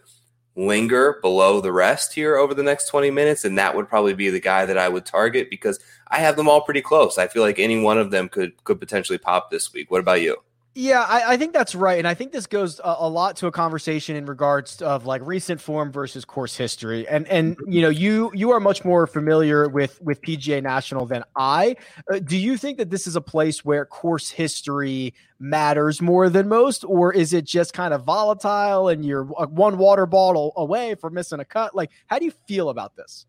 [0.56, 3.44] linger below the rest here over the next 20 minutes.
[3.44, 5.78] And that would probably be the guy that I would target because
[6.08, 7.18] I have them all pretty close.
[7.18, 9.90] I feel like any one of them could could potentially pop this week.
[9.90, 10.36] What about you?
[10.76, 13.46] Yeah, I, I, think that's right, and I think this goes a, a, lot to
[13.46, 17.06] a conversation in regards of like recent form versus course history.
[17.06, 17.70] And and mm-hmm.
[17.70, 21.76] you know, you you are much more familiar with with PGA National than I.
[22.12, 26.48] Uh, do you think that this is a place where course history matters more than
[26.48, 31.14] most, or is it just kind of volatile and you're one water bottle away from
[31.14, 31.76] missing a cut?
[31.76, 33.26] Like, how do you feel about this?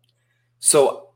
[0.58, 1.10] So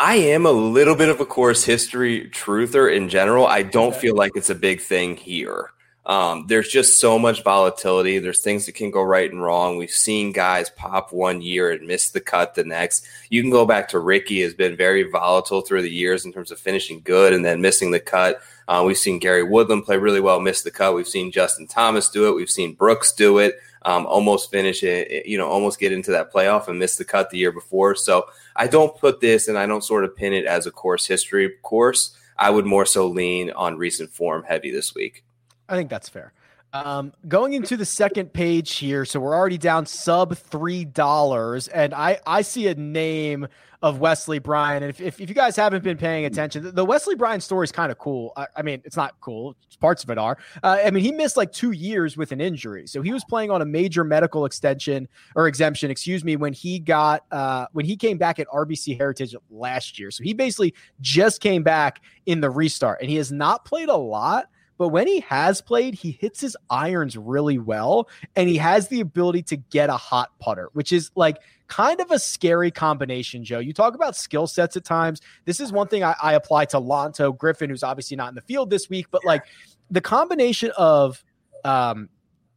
[0.00, 3.46] I am a little bit of a course history truther in general.
[3.46, 5.70] I don't feel like it's a big thing here.
[6.06, 8.20] Um, there's just so much volatility.
[8.20, 9.76] There's things that can go right and wrong.
[9.76, 13.04] We've seen guys pop one year and miss the cut the next.
[13.28, 16.52] You can go back to Rickie has been very volatile through the years in terms
[16.52, 18.40] of finishing good and then missing the cut.
[18.68, 20.94] Uh, we've seen Gary Woodland play really well, miss the cut.
[20.94, 22.36] We've seen Justin Thomas do it.
[22.36, 23.58] We've seen Brooks do it.
[23.82, 27.30] Um, almost finish it, you know, almost get into that playoff and miss the cut
[27.30, 27.96] the year before.
[27.96, 31.06] So I don't put this and I don't sort of pin it as a course
[31.06, 32.16] history course.
[32.38, 35.24] I would more so lean on recent form heavy this week.
[35.68, 36.32] I think that's fair.
[36.72, 41.94] Um, going into the second page here, so we're already down sub three dollars, and
[41.94, 43.48] I I see a name
[43.82, 44.82] of Wesley Bryan.
[44.82, 47.72] And if, if, if, you guys haven't been paying attention, the Wesley Bryan story is
[47.72, 48.32] kind of cool.
[48.36, 49.54] I, I, mean, it's not cool.
[49.80, 50.38] Parts of it are.
[50.62, 52.86] Uh, I mean, he missed like two years with an injury.
[52.86, 56.78] So he was playing on a major medical extension or exemption, excuse me, when he
[56.78, 60.10] got, uh, when he came back at RBC Heritage last year.
[60.10, 63.96] So he basically just came back in the restart and he has not played a
[63.96, 64.46] lot
[64.78, 69.00] but when he has played, he hits his irons really well and he has the
[69.00, 73.58] ability to get a hot putter, which is like kind of a scary combination, Joe.
[73.58, 75.20] You talk about skill sets at times.
[75.44, 78.42] This is one thing I, I apply to Lanto Griffin, who's obviously not in the
[78.42, 79.44] field this week, but like
[79.90, 81.24] the combination of
[81.64, 82.08] um,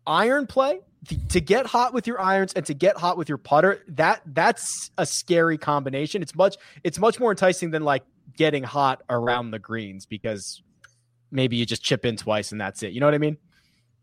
[0.06, 0.80] iron play
[1.30, 4.92] to get hot with your irons and to get hot with your putter that that's
[4.98, 8.04] a scary combination it's much it's much more enticing than like
[8.36, 10.62] getting hot around the greens because
[11.32, 12.94] maybe you just chip in twice and that's it.
[12.94, 13.38] You know what I mean?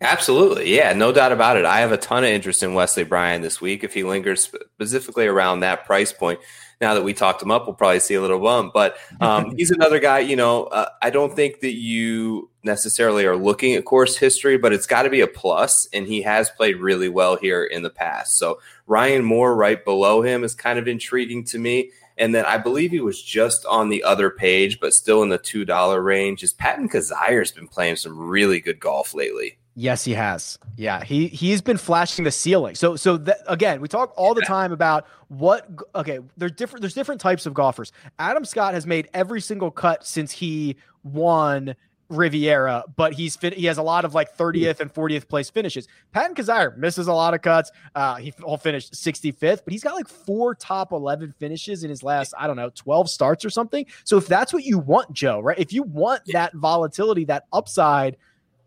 [0.01, 0.77] Absolutely.
[0.77, 1.65] Yeah, no doubt about it.
[1.65, 5.27] I have a ton of interest in Wesley Bryan this week if he lingers specifically
[5.27, 6.39] around that price point.
[6.83, 8.75] Now that we talked him up, we'll probably see a little bump.
[8.75, 13.37] But um, he's another guy, you know, uh, I don't think that you necessarily are
[13.37, 16.77] looking at course history, but it's got to be a plus, and he has played
[16.77, 18.37] really well here in the past.
[18.39, 21.91] So Ryan Moore right below him is kind of intriguing to me.
[22.19, 25.39] And then I believe he was just on the other page, but still in the
[25.39, 26.43] two dollar range.
[26.43, 29.59] Is Patton Kizzire's been playing some really good golf lately?
[29.79, 30.59] Yes, he has.
[30.79, 32.75] Yeah, he he's been flashing the ceiling.
[32.75, 35.69] So so that, again, we talk all the time about what.
[35.95, 36.81] Okay, there's different.
[36.81, 37.93] There's different types of golfers.
[38.19, 41.77] Adam Scott has made every single cut since he won
[42.09, 45.89] Riviera, but he's fit, he has a lot of like 30th and 40th place finishes.
[46.13, 47.71] Patton Kizzire misses a lot of cuts.
[47.95, 52.03] Uh, he all finished 65th, but he's got like four top 11 finishes in his
[52.03, 53.87] last I don't know 12 starts or something.
[54.05, 55.59] So if that's what you want, Joe, right?
[55.59, 58.17] If you want that volatility, that upside,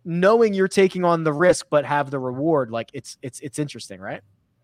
[0.05, 3.99] knowing you're taking on the risk but have the reward, like it's it's it's interesting,
[3.99, 4.21] right?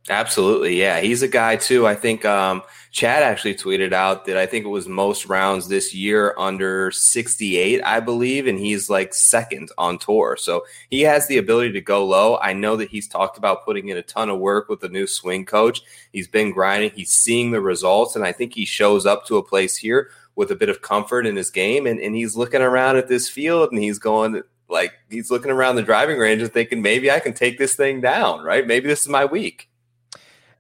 [0.08, 0.80] Absolutely.
[0.80, 1.00] Yeah.
[1.00, 1.88] He's a guy too.
[1.88, 5.96] I think um, Chad actually tweeted out that I think it was most rounds this
[5.96, 8.46] year under 68, I believe.
[8.46, 10.38] And he's like second on tour.
[10.40, 12.38] So he has the ability to go low.
[12.38, 15.08] I know that he's talked about putting in a ton of work with the new
[15.08, 15.82] swing coach.
[16.12, 18.16] He's been grinding, he's seeing the results.
[18.16, 21.26] And I think he shows up to a place here with a bit of comfort
[21.26, 21.88] in his game.
[21.88, 25.78] And, and he's looking around at this field and he's going, like, he's looking around
[25.78, 28.68] the driving range and thinking, maybe I can take this thing down, right?
[28.68, 29.68] Maybe this is my week.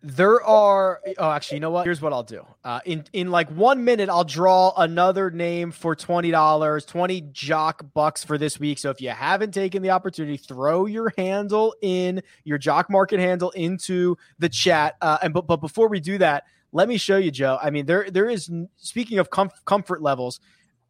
[0.08, 1.02] There are.
[1.18, 1.84] Oh, actually, you know what?
[1.84, 2.46] Here's what I'll do.
[2.64, 7.84] Uh, in in like one minute, I'll draw another name for twenty dollars, twenty jock
[7.96, 8.78] bucks for this week.
[8.78, 13.50] So if you haven't taken the opportunity, throw your handle in your jock market handle
[13.52, 14.96] into the chat.
[15.02, 17.58] Uh, and but but before we do that, let me show you, Joe.
[17.60, 18.52] I mean, there there is.
[18.76, 20.40] Speaking of com- comfort levels,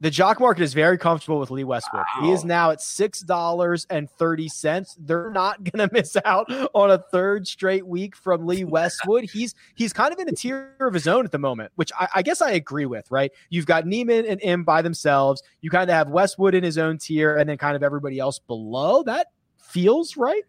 [0.01, 2.03] the jock market is very comfortable with Lee Westwood.
[2.17, 2.25] Wow.
[2.25, 4.95] He is now at six dollars and thirty cents.
[4.99, 9.25] They're not going to miss out on a third straight week from Lee Westwood.
[9.25, 12.07] he's he's kind of in a tier of his own at the moment, which I,
[12.15, 13.09] I guess I agree with.
[13.09, 13.31] Right?
[13.49, 15.41] You've got Niemann and Im by themselves.
[15.61, 18.39] You kind of have Westwood in his own tier, and then kind of everybody else
[18.39, 19.03] below.
[19.03, 19.27] That
[19.57, 20.43] feels right.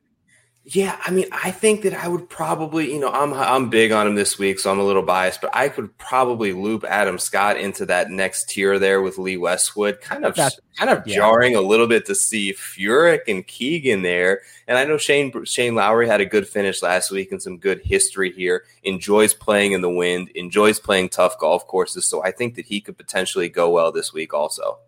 [0.68, 4.08] Yeah, I mean, I think that I would probably, you know, I'm I'm big on
[4.08, 7.56] him this week, so I'm a little biased, but I could probably loop Adam Scott
[7.56, 11.18] into that next tier there with Lee Westwood, kind of That's, kind of yeah.
[11.18, 14.40] jarring a little bit to see Furyk and Keegan there.
[14.66, 17.82] And I know Shane Shane Lowry had a good finish last week and some good
[17.84, 18.64] history here.
[18.82, 22.80] Enjoys playing in the wind, enjoys playing tough golf courses, so I think that he
[22.80, 24.80] could potentially go well this week also.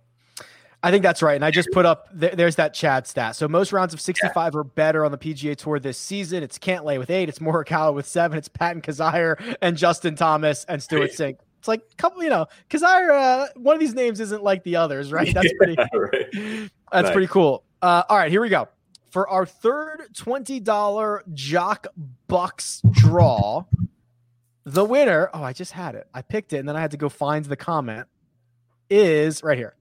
[0.82, 1.34] I think that's right.
[1.34, 3.34] And I just put up th- there's that Chad stat.
[3.34, 4.58] So most rounds of 65 yeah.
[4.58, 6.42] or better on the PGA Tour this season.
[6.42, 7.28] It's Cantlay with eight.
[7.28, 8.38] It's Morikawa with seven.
[8.38, 11.38] It's Patton Kizzire and Justin Thomas and Stewart Cink.
[11.58, 15.10] It's like couple, you know, Kizzire, uh, one of these names isn't like the others,
[15.10, 15.32] right?
[15.34, 16.26] That's pretty, yeah, right.
[16.92, 17.12] that's nice.
[17.12, 17.64] pretty cool.
[17.82, 18.68] Uh, all right, here we go.
[19.10, 21.88] For our third $20 Jock
[22.28, 23.64] Bucks draw,
[24.64, 26.06] the winner, oh, I just had it.
[26.14, 28.06] I picked it and then I had to go find the comment,
[28.88, 29.74] is right here.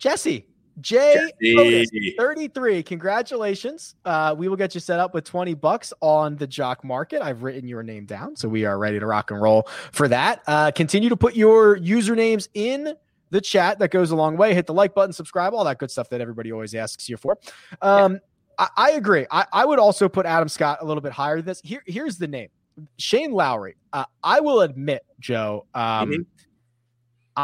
[0.00, 0.46] Jesse,
[0.80, 2.82] J Otis, 33.
[2.82, 3.94] Congratulations.
[4.04, 7.20] Uh, we will get you set up with 20 bucks on the jock market.
[7.20, 10.42] I've written your name down, so we are ready to rock and roll for that.
[10.46, 12.94] Uh, continue to put your usernames in
[13.28, 13.78] the chat.
[13.78, 14.54] That goes a long way.
[14.54, 17.38] Hit the like button, subscribe, all that good stuff that everybody always asks you for.
[17.82, 18.18] Um, yeah.
[18.58, 19.26] I, I, agree.
[19.30, 21.60] I, I, would also put Adam Scott a little bit higher than this.
[21.62, 22.48] Here, here's the name.
[22.96, 23.76] Shane Lowry.
[23.92, 26.22] Uh, I will admit, Joe, um, mm-hmm.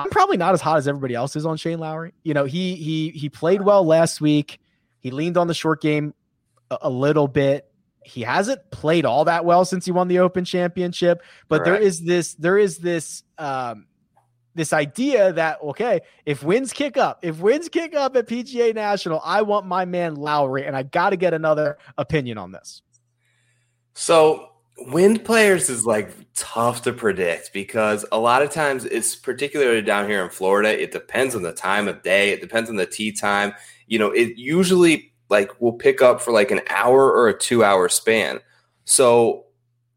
[0.04, 2.12] I'm probably not as hot as everybody else is on Shane Lowry.
[2.22, 4.60] You know, he he he played well last week.
[5.00, 6.14] He leaned on the short game
[6.70, 7.70] a, a little bit.
[8.04, 12.00] He hasn't played all that well since he won the Open Championship, but there is
[12.00, 13.86] this there is this um
[14.54, 19.20] this idea that okay, if wins kick up, if wins kick up at PGA National,
[19.24, 22.82] I want my man Lowry, and I got to get another opinion on this.
[23.94, 29.82] So Wind players is like tough to predict because a lot of times it's particularly
[29.82, 30.80] down here in Florida.
[30.80, 32.30] It depends on the time of day.
[32.30, 33.54] It depends on the tee time.
[33.86, 37.64] You know, it usually like will pick up for like an hour or a two
[37.64, 38.40] hour span.
[38.84, 39.46] So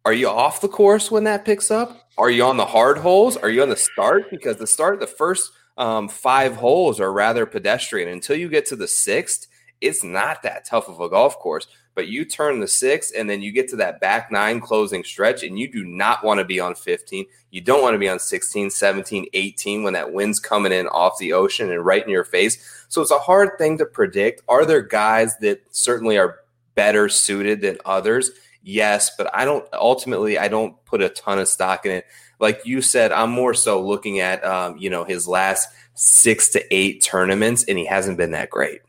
[0.06, 2.10] are you off the course when that picks up?
[2.18, 3.38] Are you on the hard holes?
[3.38, 4.30] Are you on the start?
[4.32, 8.10] Because the start, the first um, five holes are rather pedestrian.
[8.10, 9.48] Until you get to the sixth,
[9.82, 11.68] it's not that tough of a golf course
[12.00, 15.44] but you turn the six and then you get to that back nine closing stretch
[15.44, 17.26] and you do not want to be on 15.
[17.52, 21.18] You don't want to be on 16, 17, 18 when that wind's coming in off
[21.20, 22.86] the ocean and right in your face.
[22.88, 24.44] So it's a hard thing to predict.
[24.48, 26.40] Are there guys that certainly are
[26.74, 28.32] better suited than others?
[28.64, 32.06] Yes, but I don't ultimately I don't put a ton of stock in it.
[32.40, 36.74] Like you said, I'm more so looking at um, you know his last six to
[36.74, 38.84] eight tournaments, and he hasn't been that great.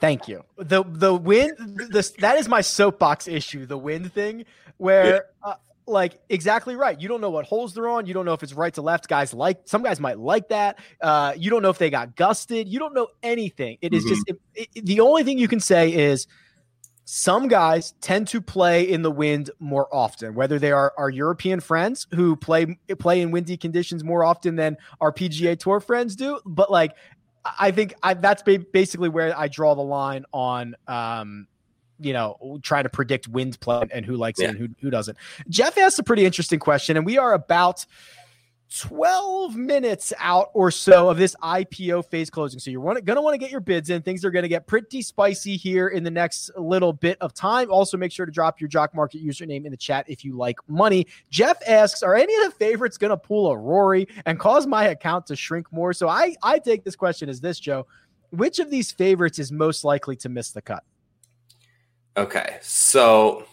[0.00, 0.44] Thank you.
[0.58, 1.56] The the wind
[1.90, 4.44] this that is my soapbox issue, the wind thing,
[4.76, 5.20] where yeah.
[5.42, 5.54] uh,
[5.86, 7.00] like exactly right.
[7.00, 8.06] You don't know what holes they're on.
[8.06, 9.08] You don't know if it's right to left.
[9.08, 10.78] Guys like some guys might like that.
[11.00, 12.68] Uh, you don't know if they got gusted.
[12.68, 13.78] You don't know anything.
[13.80, 14.14] It is mm-hmm.
[14.14, 16.26] just it, it, the only thing you can say is
[17.08, 21.60] some guys tend to play in the wind more often, whether they are our European
[21.60, 26.40] friends who play play in windy conditions more often than our PGA Tour friends do.
[26.44, 26.96] But like
[27.58, 31.46] I think I, that's basically where I draw the line on, um,
[31.98, 34.48] you know, trying to predict wind play and who likes yeah.
[34.48, 35.16] it and who, who doesn't.
[35.48, 37.86] Jeff asked a pretty interesting question, and we are about
[38.74, 42.58] 12 minutes out or so of this IPO phase closing.
[42.58, 44.02] So you're going to want to get your bids in.
[44.02, 47.70] Things are going to get pretty spicy here in the next little bit of time.
[47.70, 50.58] Also, make sure to drop your Jock Market username in the chat if you like
[50.68, 51.06] money.
[51.30, 54.88] Jeff asks, are any of the favorites going to pull a Rory and cause my
[54.88, 55.92] account to shrink more?
[55.92, 57.86] So I, I take this question as this, Joe.
[58.30, 60.82] Which of these favorites is most likely to miss the cut?
[62.16, 62.58] Okay.
[62.62, 63.44] So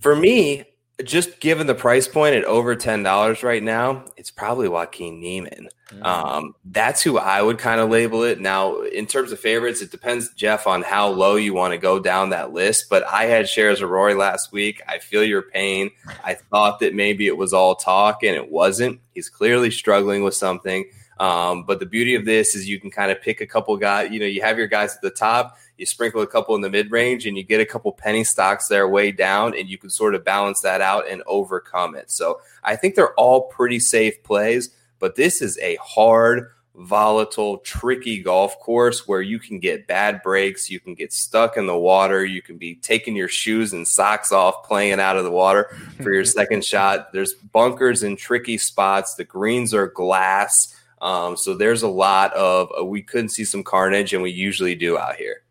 [0.00, 0.64] for me,
[1.02, 5.68] just given the price point at over ten dollars right now, it's probably Joaquin Niemann.
[5.90, 6.02] Mm-hmm.
[6.04, 8.40] Um, that's who I would kind of label it.
[8.40, 11.98] Now, in terms of favorites, it depends, Jeff, on how low you want to go
[11.98, 12.88] down that list.
[12.88, 14.82] But I had shares of Rory last week.
[14.86, 15.90] I feel your pain.
[16.24, 19.00] I thought that maybe it was all talk, and it wasn't.
[19.14, 20.84] He's clearly struggling with something.
[21.18, 24.10] Um, but the beauty of this is you can kind of pick a couple guys.
[24.10, 26.70] You know, you have your guys at the top you sprinkle a couple in the
[26.70, 29.90] mid range and you get a couple penny stocks there way down and you can
[29.90, 32.10] sort of balance that out and overcome it.
[32.10, 38.22] So I think they're all pretty safe plays, but this is a hard, volatile, tricky
[38.22, 42.24] golf course where you can get bad breaks, you can get stuck in the water,
[42.24, 46.12] you can be taking your shoes and socks off playing out of the water for
[46.12, 47.12] your second shot.
[47.12, 49.14] There's bunkers and tricky spots.
[49.14, 50.74] The greens are glass.
[51.00, 54.74] Um, so there's a lot of uh, we couldn't see some carnage, and we usually
[54.74, 55.43] do out here.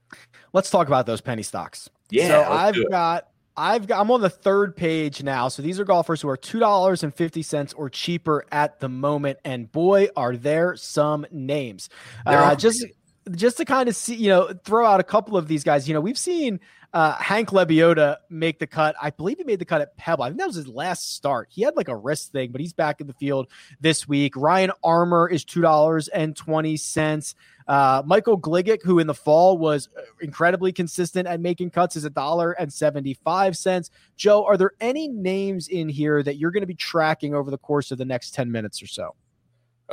[0.53, 1.89] Let's talk about those penny stocks.
[2.09, 2.27] Yeah.
[2.27, 5.47] So I've got I've got I'm on the third page now.
[5.47, 8.89] So these are golfers who are two dollars and fifty cents or cheaper at the
[8.89, 11.89] moment, and boy, are there some names.
[12.25, 12.85] Uh, just
[13.31, 15.87] just to kind of see, you know, throw out a couple of these guys.
[15.87, 16.59] You know, we've seen
[16.93, 18.95] uh, Hank Lebioda make the cut.
[19.01, 20.23] I believe he made the cut at Pebble.
[20.23, 21.47] I think that was his last start.
[21.49, 23.47] He had like a wrist thing, but he's back in the field
[23.79, 24.35] this week.
[24.35, 27.33] Ryan Armour is two dollars and twenty cents.
[27.65, 32.03] Uh, Michael Gligic, who in the fall was uh, incredibly consistent at making cuts, is
[32.03, 33.89] a dollar and seventy-five cents.
[34.17, 37.57] Joe, are there any names in here that you're going to be tracking over the
[37.57, 39.15] course of the next ten minutes or so?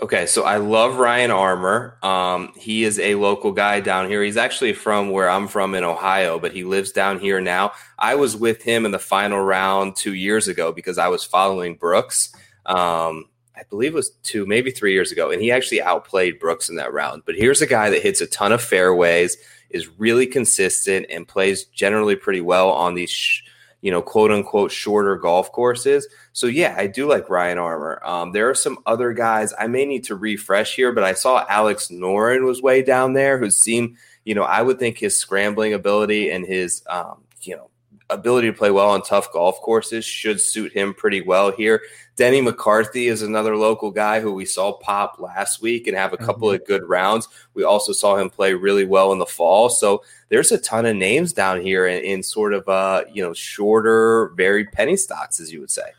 [0.00, 1.98] Okay, so I love Ryan Armour.
[2.03, 4.22] Um, he is a local guy down here.
[4.22, 7.72] He's actually from where I'm from in Ohio, but he lives down here now.
[7.98, 11.74] I was with him in the final round two years ago because I was following
[11.74, 12.33] Brooks.
[12.66, 13.26] Um,
[13.57, 16.76] I believe it was two, maybe three years ago, and he actually outplayed Brooks in
[16.76, 17.24] that round.
[17.26, 19.37] But here's a guy that hits a ton of fairways,
[19.70, 23.11] is really consistent, and plays generally pretty well on these.
[23.11, 23.42] Sh-
[23.80, 26.06] you know, quote unquote shorter golf courses.
[26.32, 28.00] So yeah, I do like Ryan Armour.
[28.04, 31.46] Um, there are some other guys I may need to refresh here, but I saw
[31.48, 35.72] Alex Noren was way down there, who seemed, you know, I would think his scrambling
[35.72, 37.69] ability and his, um, you know,
[38.11, 41.83] ability to play well on tough golf courses should suit him pretty well here.
[42.16, 46.18] Denny McCarthy is another local guy who we saw pop last week and have a
[46.18, 46.61] couple mm-hmm.
[46.61, 47.29] of good rounds.
[47.55, 49.70] We also saw him play really well in the fall.
[49.70, 53.33] So there's a ton of names down here in, in sort of uh, you know,
[53.33, 55.92] shorter, very penny stocks, as you would say.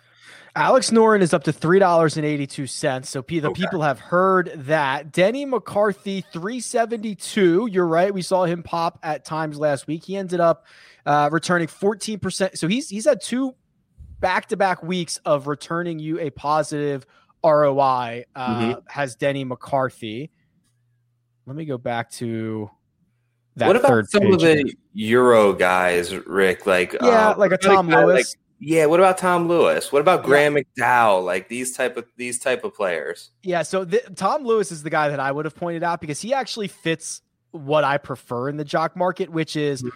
[0.55, 3.09] Alex Noren is up to three dollars and eighty two cents.
[3.09, 3.61] So the okay.
[3.61, 5.11] people have heard that.
[5.11, 7.67] Denny McCarthy three seventy two.
[7.71, 8.13] You're right.
[8.13, 10.03] We saw him pop at times last week.
[10.03, 10.65] He ended up
[11.05, 12.57] uh, returning 14%.
[12.57, 13.55] So he's he's had two
[14.19, 17.05] back to back weeks of returning you a positive
[17.43, 18.25] ROI.
[18.35, 18.79] Uh, mm-hmm.
[18.87, 20.31] Has Denny McCarthy?
[21.45, 22.69] Let me go back to
[23.55, 24.73] that what about some of the.
[24.93, 26.65] Euro guys, Rick?
[26.65, 28.35] Like yeah, uh, like a Tom guy Lewis.
[28.63, 29.91] Yeah, what about Tom Lewis?
[29.91, 31.25] What about Graham McDowell?
[31.25, 33.31] Like these type of these type of players.
[33.41, 36.21] Yeah, so th- Tom Lewis is the guy that I would have pointed out because
[36.21, 39.89] he actually fits what I prefer in the jock market, which is Mhm.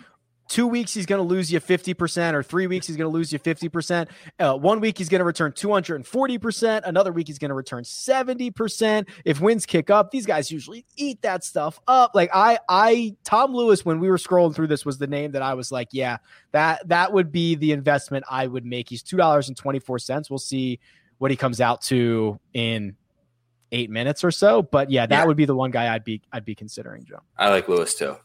[0.47, 3.33] Two weeks he's going to lose you 50%, or three weeks he's going to lose
[3.33, 4.07] you 50%.
[4.39, 6.81] Uh, one week he's going to return 240%.
[6.85, 9.07] Another week he's going to return 70%.
[9.25, 12.11] If wins kick up, these guys usually eat that stuff up.
[12.13, 15.41] Like I, I, Tom Lewis, when we were scrolling through this, was the name that
[15.41, 16.17] I was like, yeah,
[16.51, 18.89] that that would be the investment I would make.
[18.89, 20.29] He's two dollars and twenty four cents.
[20.29, 20.79] We'll see
[21.17, 22.95] what he comes out to in
[23.71, 24.61] eight minutes or so.
[24.61, 25.25] But yeah, that Yeah.
[25.25, 27.19] would be the one guy I'd be I'd be considering, Joe.
[27.37, 28.15] I like Lewis too.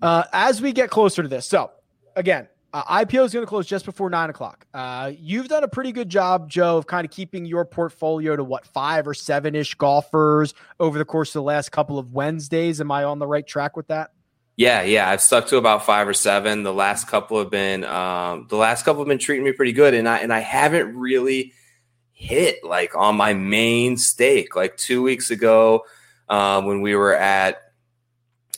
[0.00, 1.70] Uh, as we get closer to this, so
[2.16, 4.66] again, uh, IPO is going to close just before nine o'clock.
[4.74, 8.44] Uh, you've done a pretty good job, Joe, of kind of keeping your portfolio to
[8.44, 12.80] what five or seven ish golfers over the course of the last couple of Wednesdays.
[12.80, 14.10] Am I on the right track with that?
[14.56, 16.64] Yeah, yeah, I've stuck to about five or seven.
[16.64, 19.94] The last couple have been um, the last couple have been treating me pretty good,
[19.94, 21.52] and I and I haven't really
[22.12, 24.56] hit like on my main stake.
[24.56, 25.84] Like two weeks ago,
[26.28, 27.67] um, when we were at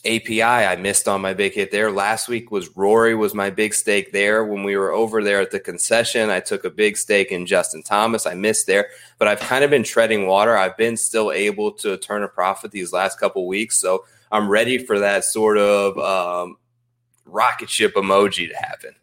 [0.03, 1.91] API, I missed on my big hit there.
[1.91, 4.43] Last week was Rory was my big stake there.
[4.43, 7.83] When we were over there at the concession, I took a big stake in Justin
[7.83, 8.25] Thomas.
[8.25, 8.87] I missed there,
[9.19, 10.57] but I've kind of been treading water.
[10.57, 14.79] I've been still able to turn a profit these last couple weeks, so I'm ready
[14.79, 16.57] for that sort of um,
[17.25, 18.95] rocket ship emoji to happen.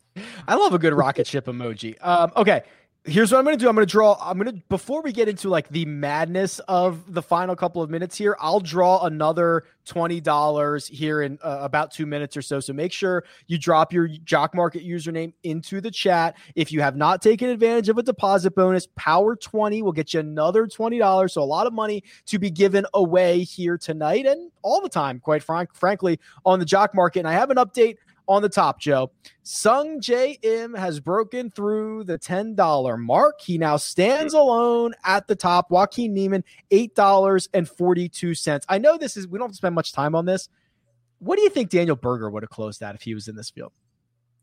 [0.49, 1.94] I love a good rocket ship emoji.
[2.01, 2.62] Um, okay,
[3.09, 3.68] here's what I'm going to do.
[3.68, 4.16] I'm going to draw.
[4.20, 7.90] I'm going to before we get into like the madness of the final couple of
[7.90, 8.36] minutes here.
[8.40, 12.61] I'll draw another twenty dollars here in uh, about two minutes or so.
[12.61, 16.36] So make sure you drop your Jock Market username into the chat.
[16.54, 20.20] If you have not taken advantage of a deposit bonus, Power Twenty will get you
[20.20, 21.32] another twenty dollars.
[21.32, 25.18] So a lot of money to be given away here tonight and all the time,
[25.18, 27.20] quite frank, frankly, on the Jock Market.
[27.20, 27.96] And I have an update
[28.29, 29.11] on the top, Joe.
[29.45, 33.41] Sungjae Im has broken through the $10 mark.
[33.41, 35.70] He now stands alone at the top.
[35.70, 38.64] Joaquin Niemann, $8.42.
[38.68, 40.49] I know this is, we don't have to spend much time on this.
[41.18, 43.51] What do you think Daniel Berger would have closed at if he was in this
[43.51, 43.72] field?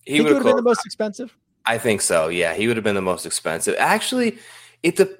[0.06, 1.38] He would have would have been the most expensive?
[1.66, 2.28] I think so.
[2.28, 3.76] Yeah, he would have been the most expensive.
[3.80, 4.38] Actually,
[4.84, 5.18] it the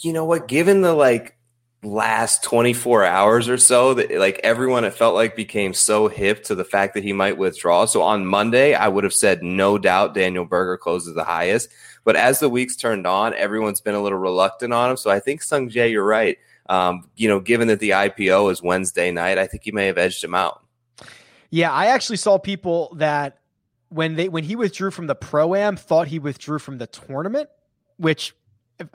[0.00, 0.48] you know what?
[0.48, 1.36] Given the like
[1.84, 6.54] last 24 hours or so that like everyone it felt like became so hip to
[6.54, 7.84] the fact that he might withdraw.
[7.84, 11.68] So on Monday, I would have said no doubt Daniel Berger closes the highest.
[12.04, 14.96] But as the weeks turned on, everyone's been a little reluctant on him.
[14.96, 16.38] So I think Sungjae, you're right.
[16.68, 19.98] Um, you know, given that the IPO is Wednesday night, I think you may have
[19.98, 20.62] edged him out.
[21.50, 23.38] Yeah, I actually saw people that
[23.88, 27.48] when they when he withdrew from the pro am thought he withdrew from the tournament,
[27.96, 28.34] which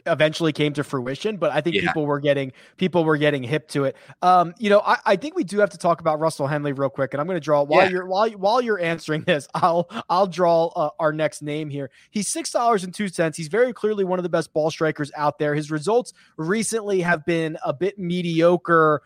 [0.06, 1.38] eventually came to fruition.
[1.38, 1.88] But I think Yeah.
[1.88, 3.96] people were getting people were getting hip to it.
[4.22, 6.90] Um, you know, I, I think we do have to talk about Russell Henley real
[6.90, 7.90] quick, and I'm going to draw while Yeah.
[7.92, 11.90] you're while while you're answering this, I'll I'll draw uh, our next name here.
[12.12, 13.38] He's six dollars and two cents.
[13.38, 15.56] He's very clearly one of the best ball strikers out there.
[15.56, 19.02] His results recently have been a bit mediocre.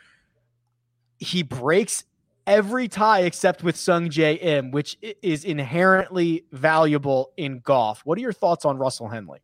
[1.20, 2.04] He breaks
[2.46, 8.02] every tie except with Sungjae Im, which is inherently valuable in golf.
[8.04, 9.40] What are your thoughts on Russell Henley?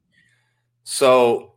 [0.91, 1.53] So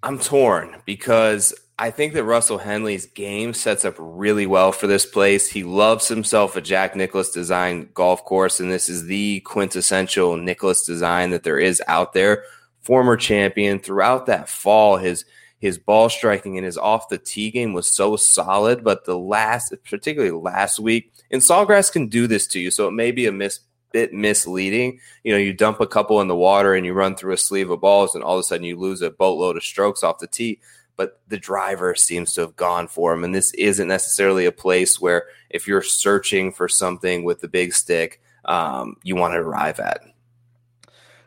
[0.00, 5.04] I'm torn because I think that Russell Henley's game sets up really well for this
[5.04, 5.50] place.
[5.50, 10.86] He loves himself a Jack Nicklaus design golf course, and this is the quintessential Nicklaus
[10.86, 12.44] design that there is out there.
[12.82, 15.24] Former champion throughout that fall, his
[15.58, 19.74] his ball striking and his off the tee game was so solid, but the last,
[19.90, 23.32] particularly last week, and Sawgrass can do this to you, so it may be a
[23.32, 23.58] miss
[23.94, 24.98] bit misleading.
[25.22, 27.70] You know, you dump a couple in the water and you run through a sleeve
[27.70, 30.26] of balls, and all of a sudden you lose a boatload of strokes off the
[30.26, 30.60] tee.
[30.96, 33.24] But the driver seems to have gone for him.
[33.24, 37.72] And this isn't necessarily a place where, if you're searching for something with the big
[37.72, 40.02] stick, um, you want to arrive at.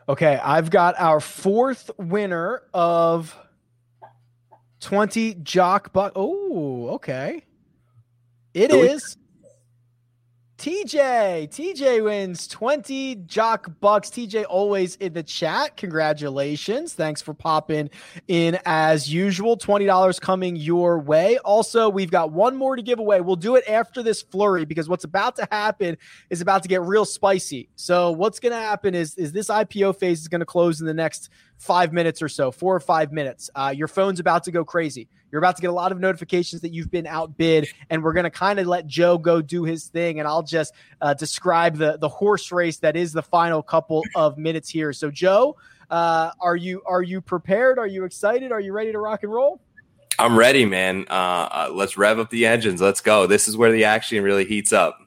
[0.08, 3.36] Okay, I've got our fourth winner of
[4.80, 6.12] 20 Jock Buck.
[6.16, 7.44] Oh, okay.
[8.54, 9.17] It is
[10.58, 11.50] TJ.
[11.50, 14.10] TJ wins 20 Jock Bucks.
[14.10, 15.76] TJ always in the chat.
[15.76, 16.94] Congratulations.
[16.94, 17.90] Thanks for popping
[18.26, 19.56] in as usual.
[19.56, 21.38] $20 coming your way.
[21.38, 23.20] Also, we've got one more to give away.
[23.20, 25.96] We'll do it after this flurry because what's about to happen
[26.28, 27.68] is about to get real spicy.
[27.76, 30.88] So what's going to happen is is this IPO phase is going to close in
[30.88, 33.48] the next five minutes or so, four or five minutes.
[33.54, 35.08] Uh, your phone's about to go crazy.
[35.30, 38.24] You're about to get a lot of notifications that you've been outbid, and we're going
[38.24, 41.98] to kind of let Joe go do his thing, and I'll just uh, describe the
[41.98, 44.92] the horse race that is the final couple of minutes here.
[44.92, 45.56] So, Joe,
[45.90, 47.78] uh, are you are you prepared?
[47.78, 48.52] Are you excited?
[48.52, 49.60] Are you ready to rock and roll?
[50.18, 51.06] I'm ready, man.
[51.08, 52.80] Uh, uh, let's rev up the engines.
[52.80, 53.26] Let's go.
[53.26, 54.98] This is where the action really heats up.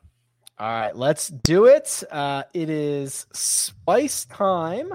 [0.58, 2.04] All right, let's do it.
[2.12, 4.92] Uh, it is spice time,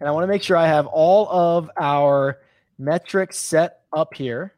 [0.00, 2.40] and I want to make sure I have all of our
[2.78, 4.54] metrics set up here.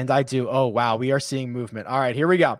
[0.00, 0.48] And I do.
[0.48, 0.96] Oh, wow.
[0.96, 1.86] We are seeing movement.
[1.86, 2.58] All right, here we go.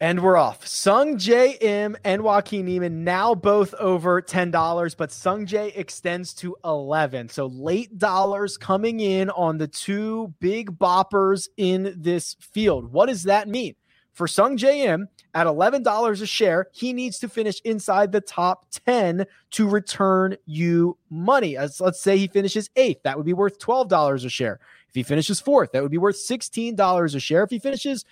[0.00, 0.64] And we're off.
[0.64, 7.28] Sungjae Im and Joaquin Niemann now both over $10, but Sungjae extends to 11.
[7.28, 12.92] So late dollars coming in on the two big boppers in this field.
[12.92, 13.76] What does that mean?
[14.12, 19.24] For Sungjae Im at $11 a share, he needs to finish inside the top 10
[19.52, 21.56] to return you money.
[21.56, 24.58] As let's say he finishes eighth, that would be worth $12 a share.
[24.92, 27.44] If he finishes fourth, that would be worth $16 a share.
[27.44, 28.04] If he finishes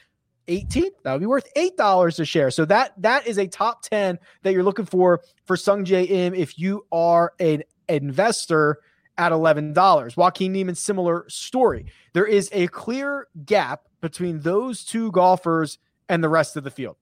[0.48, 2.50] 18th, that would be worth $8 a share.
[2.50, 6.58] So that that is a top 10 that you're looking for for Sungjae Im if
[6.58, 8.78] you are an investor
[9.18, 10.16] at $11.
[10.16, 11.84] Joaquin Niemann, similar story.
[12.14, 15.76] There is a clear gap between those two golfers
[16.08, 16.96] and the rest of the field.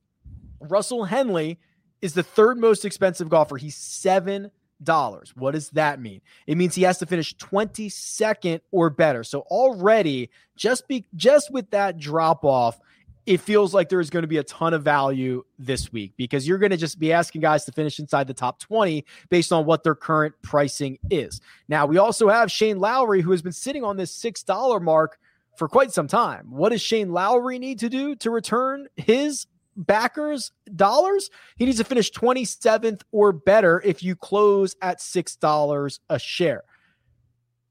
[0.60, 1.60] Russell Henley
[2.02, 3.56] is the third most expensive golfer.
[3.56, 4.50] He's seven
[4.82, 5.32] dollars.
[5.36, 6.20] What does that mean?
[6.46, 9.24] It means he has to finish 22nd or better.
[9.24, 12.78] So already just be just with that drop off,
[13.26, 16.56] it feels like there's going to be a ton of value this week because you're
[16.56, 19.84] going to just be asking guys to finish inside the top 20 based on what
[19.84, 21.40] their current pricing is.
[21.68, 25.18] Now, we also have Shane Lowry, who has been sitting on this $6 mark
[25.58, 26.46] for quite some time.
[26.48, 29.46] What does Shane Lowry need to do to return his
[29.78, 31.30] backers dollars?
[31.56, 36.64] He needs to finish 27th or better if you close at $6 a share.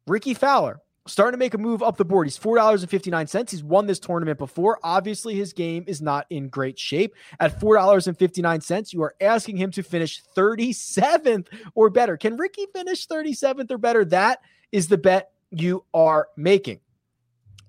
[0.07, 2.27] Rickie Fowler, starting to make a move up the board.
[2.27, 3.49] He's $4.59.
[3.49, 4.79] He's won this tournament before.
[4.83, 7.13] Obviously, his game is not in great shape.
[7.39, 12.17] At $4.59, you are asking him to finish 37th or better.
[12.17, 14.05] Can Rickie finish 37th or better?
[14.05, 14.39] That
[14.71, 16.79] is the bet you are making.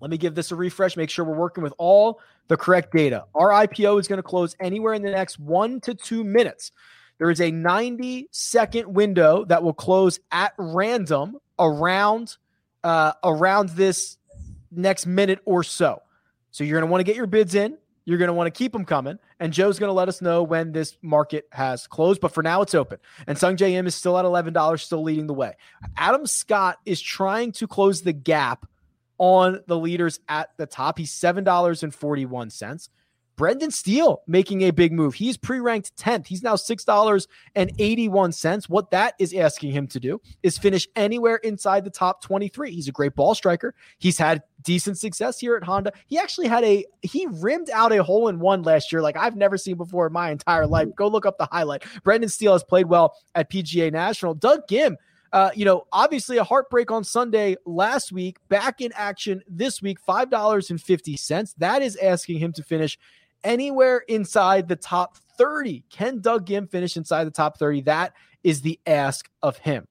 [0.00, 3.24] Let me give this a refresh, make sure we're working with all the correct data.
[3.34, 6.72] Our IPO is going to close anywhere in the next one to two minutes.
[7.18, 12.36] There is a 90 second window that will close at random around
[12.84, 14.18] uh, around this
[14.70, 16.02] next minute or so.
[16.52, 17.76] So you're going to want to get your bids in.
[18.04, 19.18] You're going to want to keep them coming.
[19.38, 22.20] And Joe's going to let us know when this market has closed.
[22.20, 22.98] But for now, it's open.
[23.26, 25.54] And Sungjae Im is still at $11, still leading the way.
[25.96, 28.66] Adam Scott is trying to close the gap
[29.18, 30.98] on the leaders at the top.
[30.98, 32.88] He's $7.41.
[33.38, 35.14] Brendan Steele making a big move.
[35.14, 36.26] He's pre ranked 10th.
[36.26, 38.68] He's now $6.81.
[38.68, 42.72] What that is asking him to do is finish anywhere inside the top 23.
[42.72, 43.76] He's a great ball striker.
[43.98, 45.92] He's had decent success here at Honda.
[46.08, 49.36] He actually had a, he rimmed out a hole in one last year like I've
[49.36, 50.88] never seen before in my entire life.
[50.96, 51.84] Go look up the highlight.
[52.02, 54.34] Brendan Steele has played well at PGA National.
[54.34, 54.96] Doug Ghim
[55.32, 59.98] uh, you know, obviously a heartbreak on Sunday last week, back in action this week,
[60.06, 61.54] $5.50.
[61.58, 62.98] That is asking him to finish
[63.44, 65.84] anywhere inside the top 30.
[65.90, 67.82] Can Doug Ghim finish inside the top 30?
[67.82, 69.86] That is the ask of him.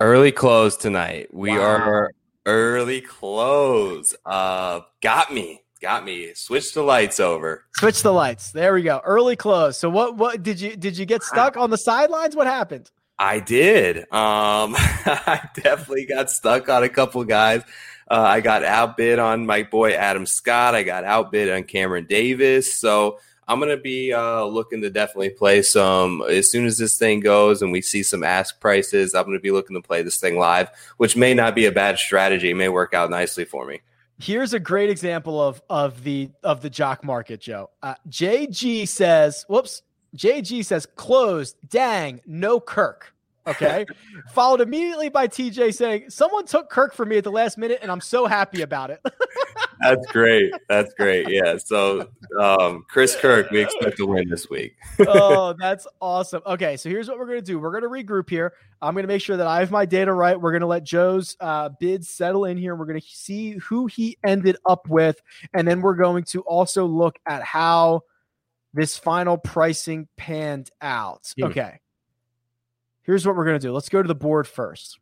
[0.00, 1.32] Early close tonight.
[1.32, 1.64] We wow.
[1.64, 2.10] are
[2.46, 4.14] early close.
[4.24, 5.62] Uh, got me.
[5.82, 6.32] Got me.
[6.34, 7.64] Switch the lights over.
[7.76, 8.52] Switch the lights.
[8.52, 9.00] There we go.
[9.04, 9.78] Early close.
[9.78, 12.36] So what what did you did you get stuck on the sidelines?
[12.36, 12.90] What happened?
[13.20, 13.98] I did.
[13.98, 17.62] Um I definitely got stuck on a couple guys.
[18.10, 20.74] Uh, I got outbid on my boy Adam Scott.
[20.74, 22.74] I got outbid on Cameron Davis.
[22.74, 26.98] So I'm going to be uh, looking to definitely play some as soon as this
[26.98, 29.14] thing goes and we see some ask prices.
[29.14, 31.72] I'm going to be looking to play this thing live, which may not be a
[31.72, 32.50] bad strategy.
[32.50, 33.80] It may work out nicely for me.
[34.18, 37.70] Here's a great example of of the of the jock market, Joe.
[37.82, 39.82] Uh, JG says, "Whoops."
[40.16, 41.56] JG says, "Closed.
[41.68, 43.14] Dang, no Kirk."
[43.46, 43.86] Okay.
[44.32, 47.90] Followed immediately by TJ saying, Someone took Kirk for me at the last minute, and
[47.90, 49.00] I'm so happy about it.
[49.80, 50.52] That's great.
[50.68, 51.26] That's great.
[51.28, 51.56] Yeah.
[51.56, 54.76] So, um, Chris Kirk, we expect to win this week.
[55.08, 56.42] oh, that's awesome.
[56.44, 56.76] Okay.
[56.76, 58.52] So, here's what we're going to do we're going to regroup here.
[58.82, 60.38] I'm going to make sure that I have my data right.
[60.38, 62.76] We're going to let Joe's uh, bids settle in here.
[62.76, 65.22] We're going to see who he ended up with.
[65.54, 68.02] And then we're going to also look at how
[68.72, 71.32] this final pricing panned out.
[71.36, 71.44] Hmm.
[71.44, 71.80] Okay.
[73.02, 73.72] Here's what we're going to do.
[73.72, 74.98] Let's go to the board first.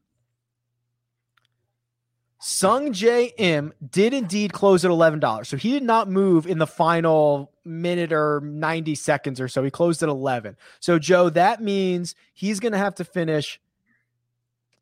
[2.41, 5.47] Sungjae Im did indeed close at $11.
[5.47, 9.65] So he did not move in the final minute or 90 seconds or so.
[9.65, 10.57] He closed at 11.
[10.79, 13.61] So, Joe, that means he's going to have to finish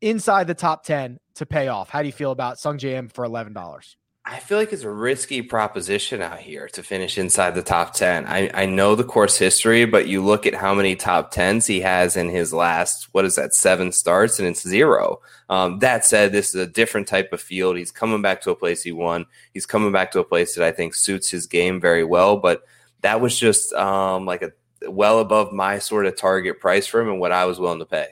[0.01, 1.89] inside the top 10 to pay off.
[1.89, 3.95] How do you feel about Sungjae Im for $11?
[4.29, 8.25] I feel like it's a risky proposition out here to finish inside the top 10.
[8.25, 11.79] I, I know the course history, but you look at how many top 10s he
[11.79, 15.21] has in his last, what is that, seven starts, and it's zero.
[15.47, 17.77] Um, that said, this is a different type of field.
[17.77, 19.27] He's coming back to a place he won.
[19.53, 22.35] He's coming back to a place that I think suits his game very well.
[22.35, 22.63] But
[23.03, 24.51] that was just um, like a
[24.89, 27.85] well above my sort of target price for him and what I was willing to
[27.85, 28.07] pay.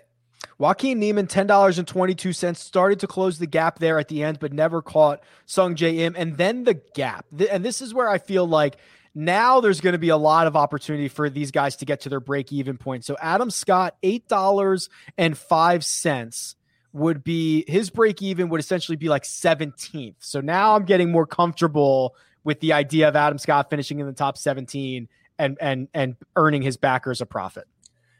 [0.58, 5.22] Joaquin Niemann, $10.22, started to close the gap there at the end, but never caught
[5.47, 6.16] Sungjae Im.
[6.18, 7.26] And then the gap.
[7.51, 8.78] And this is where I feel like
[9.14, 12.10] now there's going to be a lot of opportunity for these guys to get to
[12.10, 13.06] their break even point.
[13.06, 16.56] So Adam Scott, $8.05
[16.93, 20.16] would be his break even would essentially be like 17th.
[20.20, 24.14] So now I'm getting more comfortable with the idea of Adam Scott finishing in the
[24.14, 27.68] top 17 and and and earning his backers a profit.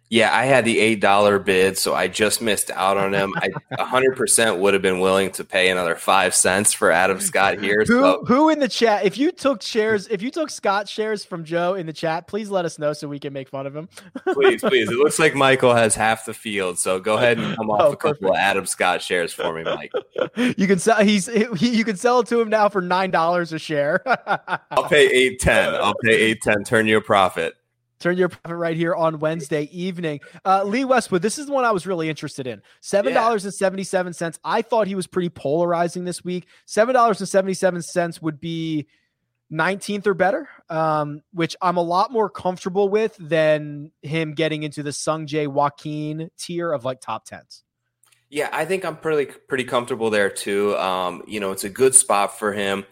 [0.10, 3.34] Yeah, I had the eight dollar bid, so I just missed out on him.
[3.38, 3.50] I
[3.84, 7.84] hundred percent would have been willing to pay another five cents for Adam Scott here.
[7.88, 8.24] Who so.
[8.28, 9.04] who in the chat?
[9.04, 12.52] If you took shares, if you took Scott shares from Joe in the chat, please
[12.52, 13.90] let us know so we can make fun of him.
[14.34, 14.92] please, please.
[14.92, 17.82] It looks like Michael has half the field, so go ahead and come oh, off
[17.82, 19.92] oh, a couple of Adam Scott shares for me, Mike.
[20.58, 21.02] You can sell.
[21.02, 24.02] He's he, you can sell it to him now for nine dollars a share.
[24.72, 25.74] I'll pay eight ten.
[25.76, 26.64] I'll pay eight ten.
[26.64, 27.56] Turn you a profit.
[28.00, 30.20] Turn your profit right here on Wednesday evening.
[30.44, 32.62] Uh, Lee Westwood, this is the one I was really interested in.
[32.82, 34.40] Seven dollars and seventy-seven cents.
[34.44, 36.48] I thought he was pretty polarizing this week.
[36.66, 38.88] Seven dollars and seventy-seven cents would be
[39.52, 44.84] 19th or better, um, which I'm a lot more comfortable with than him getting into
[44.84, 47.64] the Sungjae Joaquin tier of like top tens.
[48.30, 50.76] Yeah, I think I'm pretty pretty comfortable there too.
[50.78, 52.86] Um, you know, it's a good spot for him.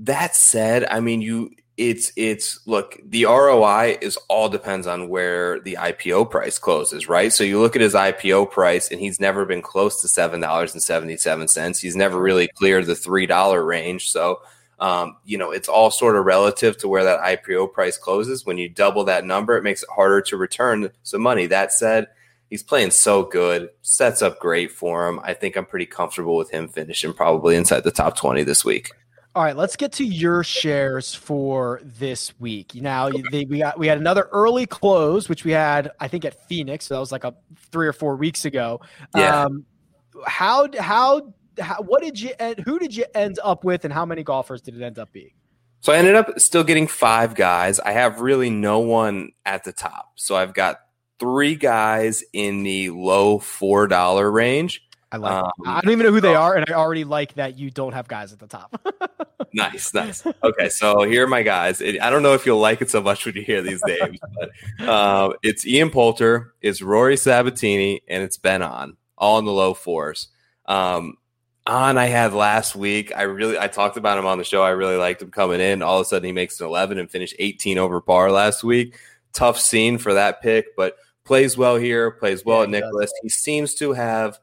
[0.00, 5.58] That said, I mean, you it's it's look the ROI is all depends on where
[5.60, 7.32] the IPO price closes, right?
[7.32, 10.72] So you look at his IPO price and he's never been close to seven dollars
[10.72, 11.80] and seventy seven cents.
[11.80, 14.10] He's never really cleared the three dollar range.
[14.10, 14.40] So
[14.78, 18.46] um, you know it's all sort of relative to where that IPO price closes.
[18.46, 21.46] When you double that number, it makes it harder to return some money.
[21.46, 22.06] That said,
[22.50, 25.18] he's playing so good, sets up great for him.
[25.24, 28.92] I think I'm pretty comfortable with him finishing probably inside the top twenty this week.
[29.34, 32.76] All right, let's get to your shares for this week.
[32.76, 36.46] Now, they, we got we had another early close, which we had, I think, at
[36.48, 36.86] Phoenix.
[36.86, 37.34] So that was like a
[37.72, 38.80] three or four weeks ago.
[39.16, 39.44] Yeah.
[39.44, 39.64] Um,
[40.26, 42.60] how how how what did you end?
[42.60, 45.32] Who did you end up with, and how many golfers did it end up being?
[45.80, 47.80] So I ended up still getting five guys.
[47.80, 50.12] I have really no one at the top.
[50.14, 50.78] So I've got
[51.18, 54.83] three guys in the low four dollar range.
[55.14, 55.32] I like.
[55.32, 57.92] Um, I don't even know who they are, and I already like that you don't
[57.92, 58.84] have guys at the top.
[59.54, 60.26] nice, nice.
[60.42, 61.80] Okay, so here are my guys.
[61.80, 64.88] I don't know if you'll like it so much when you hear these names, but
[64.88, 69.72] uh, it's Ian Poulter, it's Rory Sabbatini, and it's Ben An, all in the low
[69.72, 70.26] fours.
[70.66, 71.16] Um,
[71.64, 73.12] on I had last week.
[73.14, 74.62] I really I talked about him on the show.
[74.62, 75.80] I really liked him coming in.
[75.80, 78.98] All of a sudden he makes an 11 and finished 18 over par last week.
[79.32, 83.12] Tough scene for that pick, but plays well here, plays well yeah, at Nicklaus.
[83.22, 84.40] He seems to have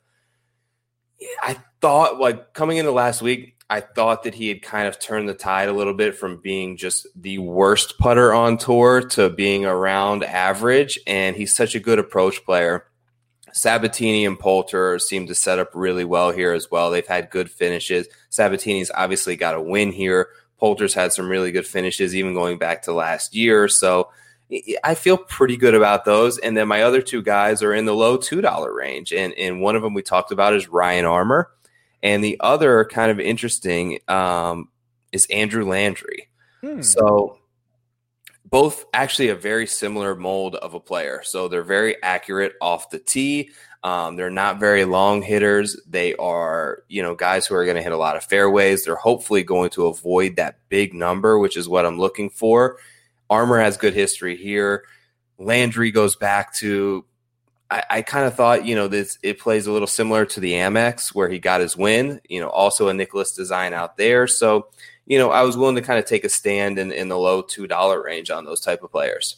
[1.41, 5.29] I thought like coming into last week, I thought that he had kind of turned
[5.29, 9.65] the tide a little bit from being just the worst putter on tour to being
[9.65, 10.99] around average.
[11.07, 12.85] And he's such a good approach player.
[13.53, 16.89] Sabbatini and Poulter seem to set up really well here as well.
[16.89, 18.07] They've had good finishes.
[18.29, 20.29] Sabbatini's obviously got a win here.
[20.57, 23.67] Poulter's had some really good finishes, even going back to last year.
[23.67, 24.09] So
[24.83, 26.37] I feel pretty good about those.
[26.37, 29.13] And then my other two guys are in the low $2 range.
[29.13, 31.51] And, and one of them we talked about is Ryan Armour.
[32.03, 34.69] And the other kind of interesting um,
[35.11, 36.29] is Andrew Landry.
[36.61, 36.81] Hmm.
[36.81, 37.39] So
[38.45, 41.21] both actually a very similar mold of a player.
[41.23, 43.51] So they're very accurate off the tee.
[43.83, 45.79] Um, they're not very long hitters.
[45.87, 48.83] They are, you know, guys who are going to hit a lot of fairways.
[48.83, 52.77] They're hopefully going to avoid that big number, which is what I'm looking for.
[53.31, 54.83] Armour has good history here.
[55.39, 57.05] Landry goes back to
[57.71, 60.51] I, I kind of thought, you know, this it plays a little similar to the
[60.51, 64.27] Amex where he got his win, you know, also a Nicklaus design out there.
[64.27, 64.67] So,
[65.05, 67.41] you know, I was willing to kind of take a stand in, in the low
[67.41, 69.37] two dollar range on those type of players.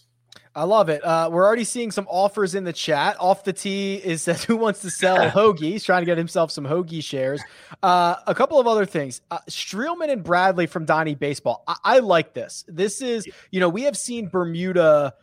[0.55, 1.03] I love it.
[1.03, 3.17] Uh, we're already seeing some offers in the chat.
[3.19, 5.61] Off the tee is that who wants to sell Hoge?
[5.61, 7.41] He's trying to get himself some Hoge shares.
[7.81, 9.21] Uh, a couple of other things.
[9.31, 11.63] Uh, Streelman and Bradley from Donnie Baseball.
[11.67, 12.65] I-, I like this.
[12.67, 15.15] This is, you know, we have seen Bermuda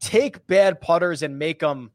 [0.00, 1.90] take bad putters and make them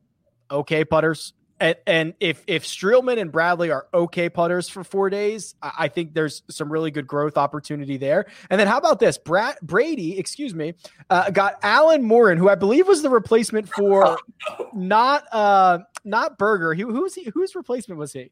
[0.51, 1.33] okay putters.
[1.59, 6.13] And, and if if Streelman and Bradley are okay putters for four days, I think
[6.13, 8.27] there's some really good growth opportunity there.
[8.49, 9.17] And then how about this?
[9.17, 10.75] Brad Brady, excuse me,
[11.09, 14.19] uh, got Alan Morin, who I believe was the replacement for
[14.73, 16.73] not uh not Berger.
[16.73, 17.23] He, who's he?
[17.33, 18.31] Whose replacement was he?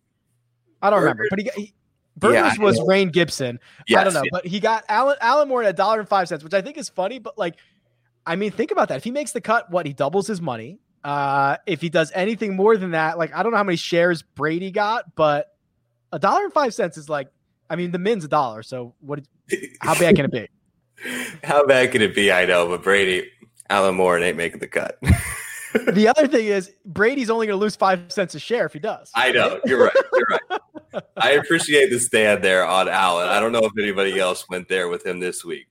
[0.81, 1.01] I don't Berger.
[1.01, 1.73] remember, but he, he
[2.17, 3.59] Berger's yeah, was Rhein Gibson.
[3.87, 4.29] Yes, I don't know, yeah.
[4.31, 6.89] but he got Alan Alan Morin a dollar and five cents, which I think is
[6.89, 7.19] funny.
[7.19, 7.55] But like,
[8.25, 8.97] I mean, think about that.
[8.97, 10.79] If he makes the cut, what he doubles his money.
[11.05, 14.23] Uh, if he does anything more than that, like I don't know how many shares
[14.23, 15.55] Brady got, but
[16.11, 17.27] a dollar and five cents is like,
[17.69, 18.63] I mean, the min's a dollar.
[18.63, 19.19] So what?
[19.81, 20.47] How bad can it be?
[21.43, 22.31] How bad can it be?
[22.31, 23.29] I know, but Brady,
[23.69, 24.97] Alan Moore ain't making the cut.
[25.73, 28.79] the other thing is Brady's only going to lose five cents a share if he
[28.79, 29.11] does.
[29.13, 29.59] I know.
[29.63, 29.95] You're right.
[30.11, 31.03] You're right.
[31.17, 33.29] I appreciate the stand there on Alan.
[33.29, 35.67] I don't know if anybody else went there with him this week.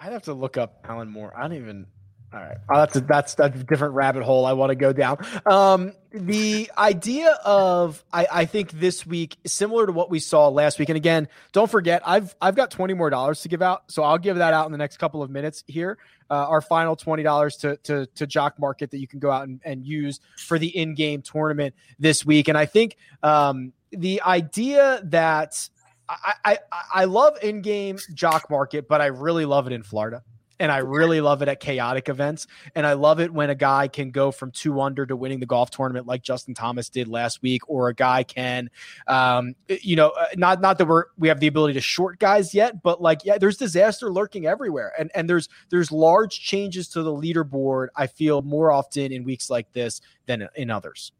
[0.00, 1.32] I'd have to look up Alan Moore.
[1.36, 1.86] I don't even.
[2.32, 5.18] All right, that's a, that's a different rabbit hole I want to go down.
[5.46, 10.78] Um, the idea of I, I think this week similar to what we saw last
[10.78, 14.04] week, and again, don't forget I've I've got twenty more dollars to give out, so
[14.04, 15.98] I'll give that out in the next couple of minutes here.
[16.30, 19.48] Uh, our final twenty dollars to, to to Jock Market that you can go out
[19.48, 24.22] and, and use for the in game tournament this week, and I think um, the
[24.22, 25.68] idea that
[26.08, 26.58] I, I,
[26.94, 30.22] I love in game Jock Market, but I really love it in Florida
[30.60, 32.46] and I really love it at chaotic events.
[32.74, 35.46] And I love it when a guy can go from two under to winning the
[35.46, 38.70] golf tournament like Justin Thomas did last week, or a guy can,
[39.08, 42.54] um, you know, uh, not not that we're we have the ability to short guys
[42.54, 47.02] yet, but like yeah, there's disaster lurking everywhere, and and there's there's large changes to
[47.02, 47.88] the leaderboard.
[47.96, 51.12] I feel more often in weeks like this than in others.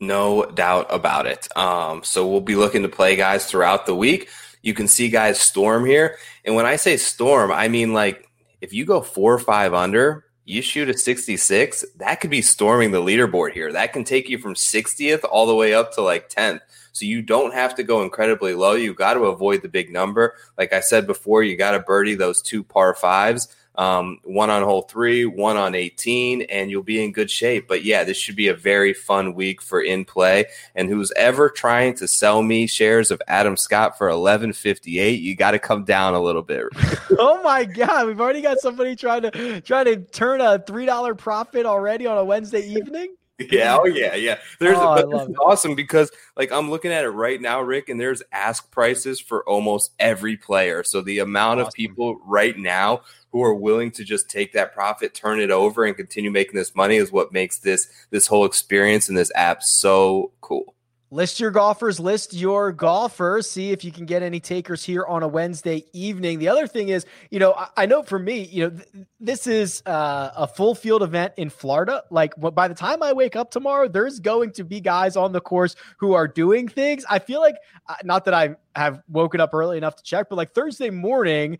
[0.00, 1.54] No doubt about it.
[1.56, 4.30] Um, so we'll be looking to play guys throughout the week.
[4.62, 6.16] You can see guys storm here.
[6.44, 8.29] And when I say storm, I mean like
[8.60, 12.90] if you go four or five under, you shoot a 66, that could be storming
[12.90, 13.72] the leaderboard here.
[13.72, 16.60] That can take you from 60th all the way up to like 10th.
[16.92, 18.72] So you don't have to go incredibly low.
[18.72, 20.34] You got to avoid the big number.
[20.58, 24.62] Like I said before, you got to birdie those two par fives um, one on
[24.62, 27.66] hole three, one on 18, and you'll be in good shape.
[27.66, 30.44] But yeah, this should be a very fun week for in play.
[30.74, 35.52] And who's ever trying to sell me shares of Adam Scott for 1158, you got
[35.52, 36.66] to come down a little bit.
[37.18, 38.06] oh my God.
[38.06, 42.24] We've already got somebody trying to try to turn a $3 profit already on a
[42.24, 43.16] Wednesday evening.
[43.50, 44.36] Yeah, oh yeah, yeah.
[44.58, 47.88] There's oh, but this is awesome because like I'm looking at it right now, Rick,
[47.88, 50.84] and there's ask prices for almost every player.
[50.84, 51.68] So the amount awesome.
[51.68, 53.00] of people right now
[53.32, 56.74] who are willing to just take that profit, turn it over, and continue making this
[56.74, 60.74] money is what makes this this whole experience and this app so cool.
[61.12, 65.24] List your golfers, list your golfers, see if you can get any takers here on
[65.24, 66.38] a Wednesday evening.
[66.38, 69.48] The other thing is, you know, I, I know for me, you know, th- this
[69.48, 72.04] is uh, a full field event in Florida.
[72.12, 75.40] Like by the time I wake up tomorrow, there's going to be guys on the
[75.40, 77.04] course who are doing things.
[77.10, 77.56] I feel like,
[77.88, 81.58] uh, not that I have woken up early enough to check, but like Thursday morning,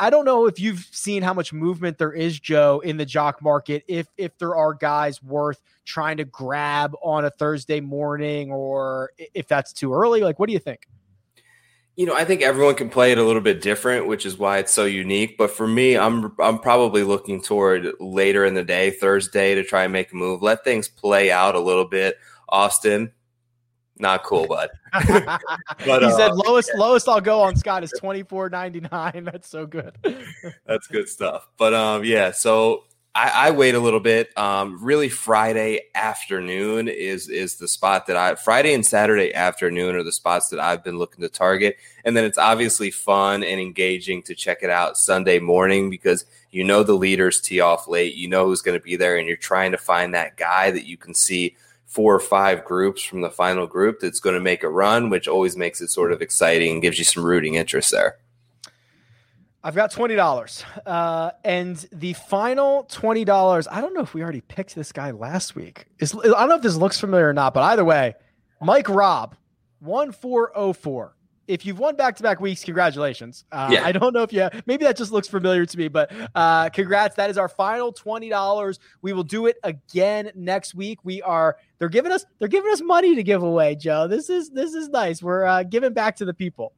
[0.00, 3.42] I don't know if you've seen how much movement there is, Joe, in the jock
[3.42, 3.84] market.
[3.86, 8.85] If if there are guys worth trying to grab on a Thursday morning, or
[9.34, 10.86] if that's too early, like what do you think?
[11.96, 14.58] You know, I think everyone can play it a little bit different, which is why
[14.58, 15.38] it's so unique.
[15.38, 19.84] But for me, I'm I'm probably looking toward later in the day, Thursday, to try
[19.84, 20.42] and make a move.
[20.42, 22.18] Let things play out a little bit.
[22.48, 23.12] Austin,
[23.98, 24.68] not cool, bud.
[24.92, 26.80] but, he uh, said lowest yeah.
[26.80, 29.24] lowest I'll go on Scott is twenty four ninety nine.
[29.32, 29.96] That's so good.
[30.66, 31.48] That's good stuff.
[31.56, 32.30] But um, yeah.
[32.30, 32.84] So
[33.16, 34.36] I, I wait a little bit.
[34.36, 40.02] Um, really, Friday afternoon is is the spot that I Friday and Saturday afternoon are
[40.02, 41.78] the spots that I've been looking to target.
[42.04, 46.62] And then it's obviously fun and engaging to check it out Sunday morning because you
[46.62, 48.14] know the leaders tee off late.
[48.16, 50.86] You know who's going to be there, and you're trying to find that guy that
[50.86, 51.56] you can see
[51.86, 55.26] four or five groups from the final group that's going to make a run, which
[55.26, 58.18] always makes it sort of exciting and gives you some rooting interest there.
[59.66, 63.66] I've got twenty dollars, uh, and the final twenty dollars.
[63.68, 65.86] I don't know if we already picked this guy last week.
[65.98, 68.14] Is I don't know if this looks familiar or not, but either way,
[68.62, 69.34] Mike Robb,
[69.80, 71.16] one four oh four
[71.48, 73.44] if you've won back to back weeks, congratulations.
[73.52, 73.84] Uh, yeah.
[73.84, 77.16] I don't know if you maybe that just looks familiar to me, but uh, congrats.
[77.16, 78.78] That is our final twenty dollars.
[79.02, 80.98] We will do it again next week.
[81.04, 84.08] We are they're giving us they're giving us money to give away, Joe.
[84.08, 85.22] This is this is nice.
[85.22, 86.72] We're uh, giving back to the people.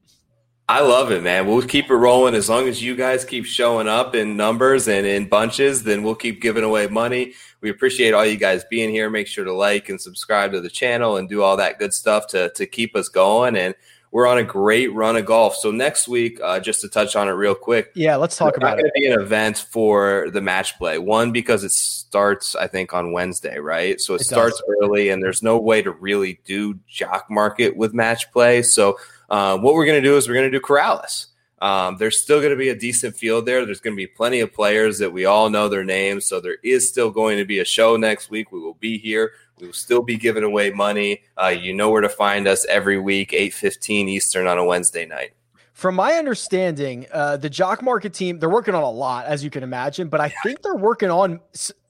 [0.71, 1.47] I love it, man.
[1.47, 5.07] We'll keep it rolling as long as you guys keep showing up in numbers and
[5.07, 5.83] in bunches.
[5.83, 7.33] Then we'll keep giving away money.
[7.63, 9.09] We appreciate all you guys being here.
[9.09, 12.27] Make sure to like and subscribe to the channel and do all that good stuff
[12.29, 13.75] to to keep us going and
[14.11, 15.57] we're on a great run of golf.
[15.57, 17.93] So next week, uh, just to touch on it real quick.
[17.95, 18.83] Yeah, let's talk about it.
[18.83, 20.99] Going to be an event for the match play.
[20.99, 24.01] One because it starts, I think, on Wednesday, right?
[24.01, 24.77] So it, it starts does.
[24.83, 28.63] early, and there's no way to really do jock market with match play.
[28.63, 28.97] So
[29.29, 31.27] uh, what we're going to do is we're going to do Corales.
[31.61, 33.65] Um, there's still going to be a decent field there.
[33.67, 36.25] There's going to be plenty of players that we all know their names.
[36.27, 38.53] So there is still going to be a show next week.
[38.53, 39.33] We will be here.
[39.59, 41.23] We will still be giving away money.
[41.37, 45.33] Uh, you know where to find us every week, 8.15 Eastern on a Wednesday night.
[45.73, 49.51] From my understanding, uh, the Jock Market team, they're working on a lot, as you
[49.51, 51.41] can imagine, but I think they're working on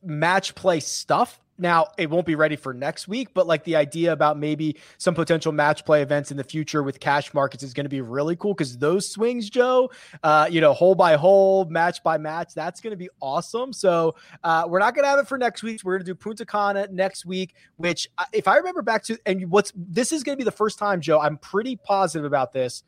[0.03, 4.12] match play stuff Now, it won't be ready for next week, but like the idea
[4.12, 7.84] about maybe some potential match play events in the future with cash markets is going
[7.84, 9.90] to be really cool because those swings, Joe,
[10.22, 13.72] uh, you know, hole by hole, match by match, that's going to be awesome.
[13.72, 15.80] So uh, we're not going to have it for next week.
[15.82, 19.18] We're going to do Punta Cana next week, which, uh, if I remember back to,
[19.26, 22.52] and what's this is going to be the first time, Joe, I'm pretty positive about
[22.52, 22.84] this.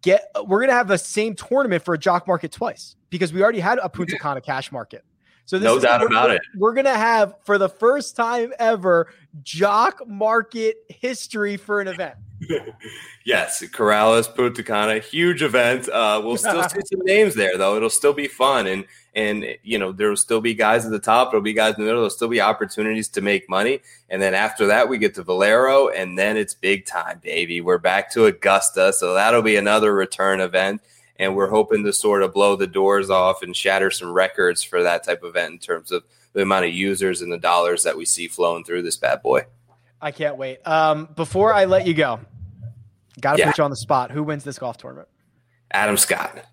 [0.00, 3.42] Get we're going to have the same tournament for a jock market twice because we
[3.42, 5.04] already had a Punta Cana cash market.
[5.46, 6.42] So this no doubt about we're, it.
[6.56, 9.08] We're gonna have for the first time ever
[9.42, 12.16] jock market history for an event.
[13.24, 15.88] yes, Corales, Punta Cana, huge event.
[15.88, 17.76] Uh, we'll still see some names there though.
[17.76, 18.84] It'll still be fun, and
[19.14, 21.30] and you know there will still be guys at the top.
[21.30, 22.00] There'll be guys in the middle.
[22.00, 25.88] There'll still be opportunities to make money, and then after that we get to Valero,
[25.88, 27.60] and then it's big time, baby.
[27.60, 30.80] We're back to Augusta, so that'll be another return event
[31.16, 34.82] and we're hoping to sort of blow the doors off and shatter some records for
[34.82, 37.96] that type of event in terms of the amount of users and the dollars that
[37.96, 39.42] we see flowing through this bad boy.
[40.00, 40.66] I can't wait.
[40.66, 42.20] Um, before I let you go,
[43.20, 43.46] got to yeah.
[43.46, 44.10] put you on the spot.
[44.10, 45.08] Who wins this golf tournament?
[45.70, 46.44] Adam Scott.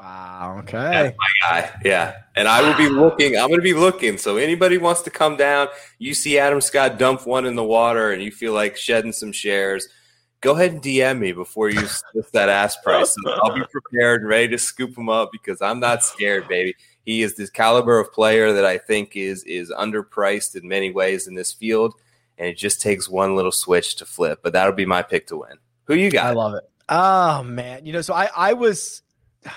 [0.00, 0.58] Wow.
[0.60, 0.78] Okay.
[0.78, 1.80] That's my guy.
[1.84, 2.16] Yeah.
[2.34, 3.36] And I will be looking.
[3.36, 4.18] I'm going to be looking.
[4.18, 8.12] So anybody wants to come down, you see Adam Scott dump one in the water
[8.12, 9.88] and you feel like shedding some shares–
[10.40, 11.80] go ahead and DM me before you
[12.14, 13.14] lift that ass price.
[13.26, 16.74] I'll be prepared and ready to scoop him up because I'm not scared, baby.
[17.04, 21.26] He is this caliber of player that I think is is underpriced in many ways
[21.26, 21.94] in this field,
[22.38, 24.40] and it just takes one little switch to flip.
[24.42, 25.58] But that'll be my pick to win.
[25.84, 26.26] Who you got?
[26.26, 26.64] I love it.
[26.88, 29.02] Oh man, you know, so I I was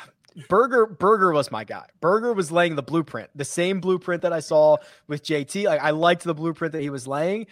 [0.48, 1.86] Berger Berger was my guy.
[2.02, 4.78] Berger was laying the blueprint, the same blueprint that I saw
[5.08, 5.66] with JT.
[5.66, 7.48] Like I liked the blueprint that he was laying.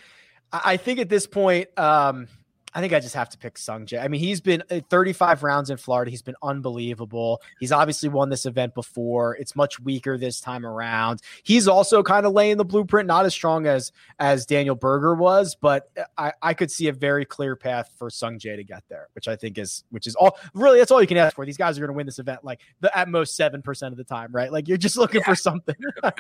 [0.52, 2.30] I think at this point, um,
[2.74, 4.04] I think I just have to pick Sungjae.
[4.04, 6.12] I mean, he's been uh, 35 rounds in Florida.
[6.12, 7.42] He's been unbelievable.
[7.60, 9.36] He's obviously won this event before.
[9.38, 11.22] It's much weaker this time around.
[11.44, 15.56] He's also kind of laying the blueprint, not as strong as as Daniel Berger was,
[15.56, 19.08] but uh, I, I could see a very clear path for Sungjae to get there,
[19.16, 21.46] which I think is which is all really that's all you can ask for.
[21.46, 23.98] These guys are going to win this event like the at most seven percent of
[23.98, 24.52] the time, right?
[24.52, 25.28] Like you're just looking yeah.
[25.28, 25.76] for something.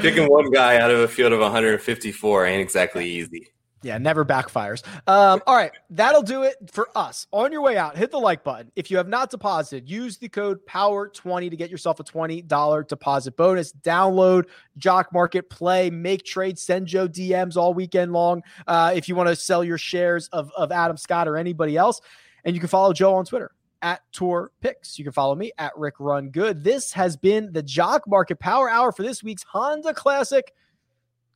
[0.00, 3.52] Picking one guy out of a field of 154 ain't exactly easy.
[3.82, 4.84] Yeah, never backfires.
[5.06, 7.26] Um, all right, that'll do it for us.
[7.30, 8.72] On your way out, hit the like button.
[8.74, 13.36] If you have not deposited, use the code POWER20 to get yourself a $20 deposit
[13.36, 13.72] bonus.
[13.72, 14.46] Download
[14.78, 19.28] Jock Market, play, make trades, send Joe DMs all weekend long uh, if you want
[19.28, 22.00] to sell your shares of, of Adam Scott or anybody else.
[22.44, 24.98] And you can follow Joe on Twitter at Tour Picks.
[24.98, 26.64] You can follow me at Rick Run Good.
[26.64, 30.52] This has been the Jock Market Power Hour for this week's Honda Classic.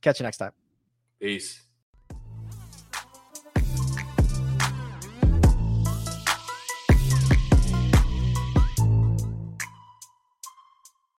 [0.01, 0.51] Catch you next time.
[1.21, 1.62] Peace.